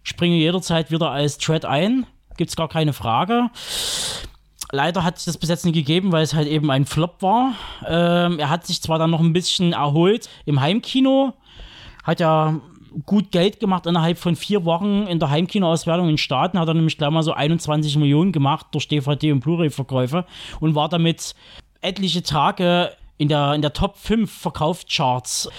springe 0.04 0.36
jederzeit 0.36 0.92
wieder 0.92 1.12
als 1.12 1.38
Tread 1.38 1.66
ein. 1.66 2.06
Gibt 2.38 2.50
es 2.50 2.56
gar 2.56 2.70
keine 2.70 2.94
Frage. 2.94 3.50
Leider 4.72 5.04
hat 5.04 5.18
sich 5.18 5.26
das 5.26 5.38
bis 5.38 5.50
jetzt 5.50 5.66
nicht 5.66 5.76
gegeben, 5.76 6.12
weil 6.12 6.24
es 6.24 6.34
halt 6.34 6.48
eben 6.48 6.72
ein 6.72 6.86
Flop 6.86 7.22
war. 7.22 7.56
Ähm, 7.86 8.40
er 8.40 8.50
hat 8.50 8.66
sich 8.66 8.82
zwar 8.82 9.00
dann 9.00 9.12
noch 9.12 9.20
ein 9.20 9.34
bisschen 9.34 9.74
erholt 9.74 10.30
im 10.46 10.62
Heimkino, 10.62 11.34
hat 12.04 12.20
ja 12.20 12.62
gut 13.06 13.32
Geld 13.32 13.60
gemacht 13.60 13.86
innerhalb 13.86 14.18
von 14.18 14.36
vier 14.36 14.66
Wochen 14.66 15.08
in 15.08 15.20
der 15.20 15.30
Heimkinoauswertung 15.30 16.10
in 16.10 16.18
Staaten, 16.18 16.60
hat 16.60 16.68
er 16.68 16.74
nämlich 16.74 16.98
gleich 16.98 17.10
mal 17.10 17.24
so 17.24 17.34
21 17.34 17.98
Millionen 17.98 18.32
gemacht 18.32 18.68
durch 18.72 18.88
DVD 18.88 19.32
und 19.32 19.40
Blu-ray-Verkäufe 19.40 20.26
und 20.60 20.76
war 20.76 20.90
damit 20.90 21.36
etliche 21.82 22.24
Tage 22.24 22.92
in 23.18 23.28
der, 23.28 23.54
in 23.54 23.62
der 23.62 23.74
Top 23.74 23.98
5 23.98 24.32
Verkaufscharts. 24.32 25.50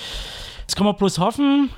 Jetzt 0.62 0.76
kann 0.76 0.86
man 0.86 0.96
bloß 0.96 1.18
hoffen, 1.18 1.70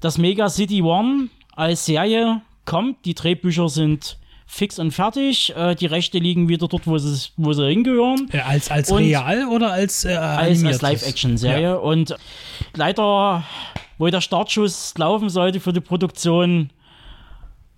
dass 0.00 0.18
Mega 0.18 0.48
City 0.48 0.82
One 0.82 1.28
als 1.54 1.86
Serie 1.86 2.42
kommt. 2.64 3.04
Die 3.04 3.14
Drehbücher 3.14 3.68
sind 3.68 4.18
fix 4.46 4.78
und 4.78 4.92
fertig. 4.92 5.54
Äh, 5.56 5.74
die 5.74 5.86
Rechte 5.86 6.18
liegen 6.18 6.48
wieder 6.48 6.68
dort, 6.68 6.86
wo 6.86 6.98
sie, 6.98 7.30
wo 7.36 7.52
sie 7.52 7.66
hingehören. 7.66 8.28
Ja, 8.32 8.44
als 8.44 8.70
als 8.70 8.94
real 8.94 9.48
oder 9.48 9.72
als 9.72 10.04
äh, 10.04 10.14
als, 10.14 10.64
als 10.64 10.82
Live-Action-Serie. 10.82 11.62
Ja. 11.62 11.74
Und 11.74 12.14
leider, 12.74 13.44
wo 13.98 14.06
der 14.08 14.20
Startschuss 14.20 14.94
laufen 14.98 15.28
sollte 15.28 15.60
für 15.60 15.72
die 15.72 15.80
Produktion, 15.80 16.70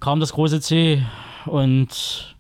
kam 0.01 0.21
das 0.21 0.33
große 0.33 0.61
C 0.61 1.03
und 1.47 2.35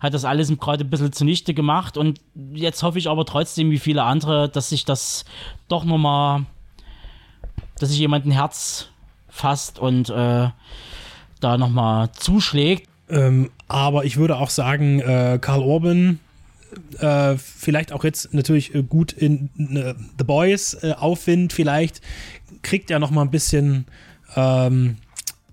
hat 0.00 0.14
das 0.14 0.24
alles 0.24 0.50
gerade 0.58 0.84
ein 0.84 0.90
bisschen 0.90 1.12
zunichte 1.12 1.54
gemacht. 1.54 1.96
Und 1.96 2.20
jetzt 2.54 2.82
hoffe 2.82 2.98
ich 2.98 3.08
aber 3.08 3.26
trotzdem, 3.26 3.70
wie 3.70 3.78
viele 3.78 4.02
andere, 4.02 4.48
dass 4.48 4.70
sich 4.70 4.84
das 4.84 5.24
doch 5.68 5.84
nochmal, 5.84 6.46
dass 7.78 7.90
sich 7.90 7.98
jemand 7.98 8.26
ein 8.26 8.32
Herz 8.32 8.88
fasst 9.28 9.78
und 9.78 10.08
äh, 10.08 10.48
da 11.40 11.58
nochmal 11.58 12.12
zuschlägt. 12.12 12.88
Ähm, 13.08 13.50
aber 13.68 14.04
ich 14.04 14.16
würde 14.16 14.36
auch 14.36 14.50
sagen, 14.50 15.00
äh, 15.00 15.38
Karl 15.40 15.62
Orban, 15.62 16.20
äh, 16.98 17.36
vielleicht 17.36 17.92
auch 17.92 18.04
jetzt 18.04 18.32
natürlich 18.32 18.74
äh, 18.74 18.82
gut 18.82 19.12
in 19.12 19.50
äh, 19.58 19.94
The 20.18 20.24
Boys 20.24 20.74
äh, 20.82 20.92
Aufwind, 20.92 21.52
vielleicht 21.52 22.00
kriegt 22.62 22.90
er 22.90 22.98
noch 22.98 23.10
mal 23.10 23.22
ein 23.22 23.30
bisschen 23.30 23.86
ähm, 24.36 24.96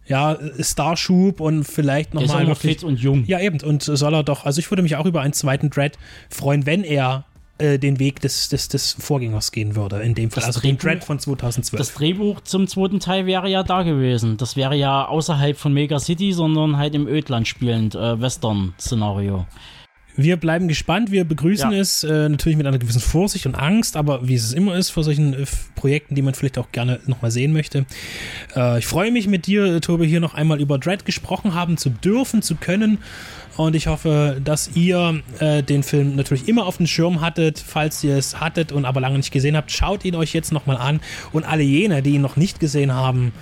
ja, 0.08 0.38
Starschub 0.60 1.42
und 1.42 1.64
vielleicht 1.64 2.14
noch 2.14 2.24
der 2.24 2.32
mal 2.32 2.50
ist 2.50 2.62
fit 2.62 2.84
und 2.84 3.00
jung. 3.00 3.26
Ja, 3.26 3.40
eben. 3.40 3.60
Und 3.62 3.84
soll 3.84 4.14
er 4.14 4.24
doch, 4.24 4.46
also 4.46 4.60
ich 4.60 4.72
würde 4.72 4.82
mich 4.82 4.96
auch 4.96 5.06
über 5.06 5.22
einen 5.22 5.34
zweiten 5.34 5.70
Dread 5.70 5.98
freuen, 6.30 6.66
wenn 6.66 6.84
er 6.84 7.26
äh, 7.60 7.78
den 7.78 8.00
Weg 8.00 8.22
des, 8.22 8.50
des, 8.50 8.68
des 8.68 8.96
Vorgängers 9.00 9.52
gehen 9.52 9.76
würde, 9.76 10.00
in 10.02 10.14
dem 10.16 10.30
Fall. 10.30 10.42
Das 10.42 10.48
also 10.48 10.60
Drehbuch, 10.62 10.80
den 10.80 10.90
Dread 10.90 11.04
von 11.04 11.20
2012. 11.20 11.78
Das 11.78 11.94
Drehbuch 11.94 12.42
zum 12.42 12.68
zweiten 12.68 13.00
Teil 13.00 13.26
wäre 13.26 13.50
ja 13.50 13.64
da 13.64 13.84
gewesen. 13.84 14.38
Das 14.38 14.56
wäre 14.56 14.76
ja 14.76 15.06
außerhalb 15.06 15.58
von 15.58 15.74
Mega 15.74 16.00
City, 16.00 16.34
sondern 16.34 16.78
halt 16.78 16.96
im 16.96 17.08
Ödland 17.08 17.48
spielend, 17.48 17.96
äh, 17.96 18.22
Western-Szenario. 18.22 19.46
Wir 20.18 20.36
bleiben 20.36 20.68
gespannt, 20.68 21.12
wir 21.12 21.24
begrüßen 21.26 21.72
ja. 21.72 21.80
es 21.80 22.04
äh, 22.04 22.28
natürlich 22.28 22.58
mit 22.58 22.66
einer 22.66 22.80
gewissen 22.80 23.00
Vorsicht 23.00 23.46
und 23.46 23.54
Angst, 23.54 23.96
aber 23.96 24.28
wie 24.28 24.34
es 24.34 24.52
immer 24.52 24.76
ist 24.76 24.90
vor 24.90 25.04
solchen 25.04 25.34
äh, 25.36 25.46
Projekten, 25.76 26.16
die 26.16 26.24
man 26.24 26.34
vielleicht 26.34 26.58
auch 26.58 26.72
gerne 26.72 27.00
nochmal 27.06 27.30
sehen 27.30 27.54
möchte. 27.54 27.86
Äh, 28.56 28.80
ich 28.80 28.88
freue 28.88 29.12
mich 29.12 29.28
mit 29.28 29.46
dir, 29.46 29.80
Tobi, 29.80 30.08
hier 30.08 30.20
noch 30.20 30.34
einmal 30.34 30.60
über 30.60 30.80
Dread 30.80 31.06
gesprochen 31.06 31.54
haben 31.54 31.78
zu 31.78 31.92
dürfen, 31.92 32.42
zu 32.42 32.56
können. 32.56 32.98
Und 33.58 33.76
ich 33.76 33.88
hoffe, 33.88 34.42
dass 34.44 34.72
ihr 34.76 35.22
äh, 35.40 35.62
den 35.62 35.84
Film 35.84 36.16
natürlich 36.16 36.48
immer 36.48 36.66
auf 36.66 36.78
dem 36.78 36.88
Schirm 36.88 37.22
hattet. 37.22 37.64
Falls 37.66 38.04
ihr 38.04 38.18
es 38.18 38.40
hattet 38.40 38.72
und 38.72 38.86
aber 38.86 39.00
lange 39.00 39.18
nicht 39.18 39.32
gesehen 39.32 39.56
habt, 39.56 39.72
schaut 39.72 40.04
ihn 40.04 40.16
euch 40.16 40.34
jetzt 40.34 40.52
nochmal 40.52 40.78
an. 40.78 41.00
Und 41.32 41.44
alle 41.44 41.64
jene, 41.64 42.02
die 42.02 42.12
ihn 42.12 42.22
noch 42.22 42.38
nicht 42.38 42.60
gesehen 42.60 42.92
haben, 42.92 43.34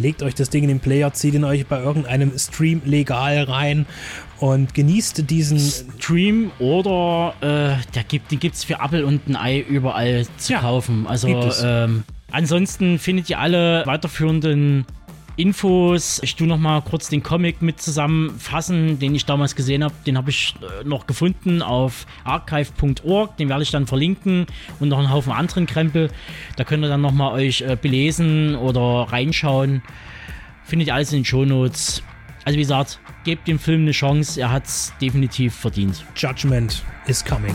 legt 0.00 0.22
euch 0.22 0.34
das 0.34 0.50
Ding 0.50 0.62
in 0.62 0.68
den 0.68 0.80
Player, 0.80 1.12
zieht 1.12 1.34
ihn 1.34 1.44
euch 1.44 1.66
bei 1.66 1.80
irgendeinem 1.80 2.38
Stream 2.38 2.82
legal 2.84 3.42
rein 3.44 3.86
und 4.38 4.74
genießt 4.74 5.30
diesen 5.30 5.58
Stream 5.58 6.50
oder 6.58 7.34
äh, 7.40 7.92
der 7.94 8.04
gibt, 8.08 8.30
den 8.30 8.40
gibt 8.40 8.56
es 8.56 8.64
für 8.64 8.74
Apple 8.82 9.04
und 9.04 9.28
ein 9.28 9.36
Ei 9.36 9.60
überall 9.60 10.26
zu 10.38 10.54
ja, 10.54 10.60
kaufen. 10.60 11.06
Also 11.06 11.28
ähm, 11.62 12.04
ansonsten 12.30 12.98
findet 12.98 13.30
ihr 13.30 13.38
alle 13.38 13.82
weiterführenden 13.86 14.86
Infos. 15.36 16.20
Ich 16.22 16.36
tue 16.36 16.46
noch 16.46 16.58
mal 16.58 16.80
kurz 16.82 17.08
den 17.08 17.22
Comic 17.22 17.62
mit 17.62 17.80
zusammenfassen, 17.80 18.98
den 18.98 19.14
ich 19.14 19.24
damals 19.26 19.54
gesehen 19.56 19.84
habe. 19.84 19.94
Den 20.06 20.16
habe 20.16 20.30
ich 20.30 20.54
äh, 20.60 20.84
noch 20.84 21.06
gefunden 21.06 21.62
auf 21.62 22.06
archive.org. 22.24 23.36
Den 23.36 23.48
werde 23.48 23.62
ich 23.62 23.70
dann 23.70 23.86
verlinken 23.86 24.46
und 24.78 24.88
noch 24.88 24.98
einen 24.98 25.10
Haufen 25.10 25.32
anderen 25.32 25.66
Krempel. 25.66 26.10
Da 26.56 26.64
könnt 26.64 26.84
ihr 26.84 26.88
dann 26.88 27.00
noch 27.00 27.12
mal 27.12 27.32
euch 27.32 27.62
äh, 27.62 27.76
belesen 27.80 28.56
oder 28.56 29.12
reinschauen. 29.12 29.82
Findet 30.64 30.88
ihr 30.88 30.94
alles 30.94 31.12
in 31.12 31.20
den 31.20 31.24
Shownotes. 31.24 32.02
Also 32.44 32.56
wie 32.56 32.62
gesagt, 32.62 33.00
gebt 33.24 33.48
dem 33.48 33.58
Film 33.58 33.82
eine 33.82 33.92
Chance. 33.92 34.40
Er 34.40 34.52
hat 34.52 34.66
es 34.66 34.92
definitiv 35.00 35.54
verdient. 35.54 36.04
Judgment 36.16 36.82
is 37.06 37.24
coming. 37.24 37.54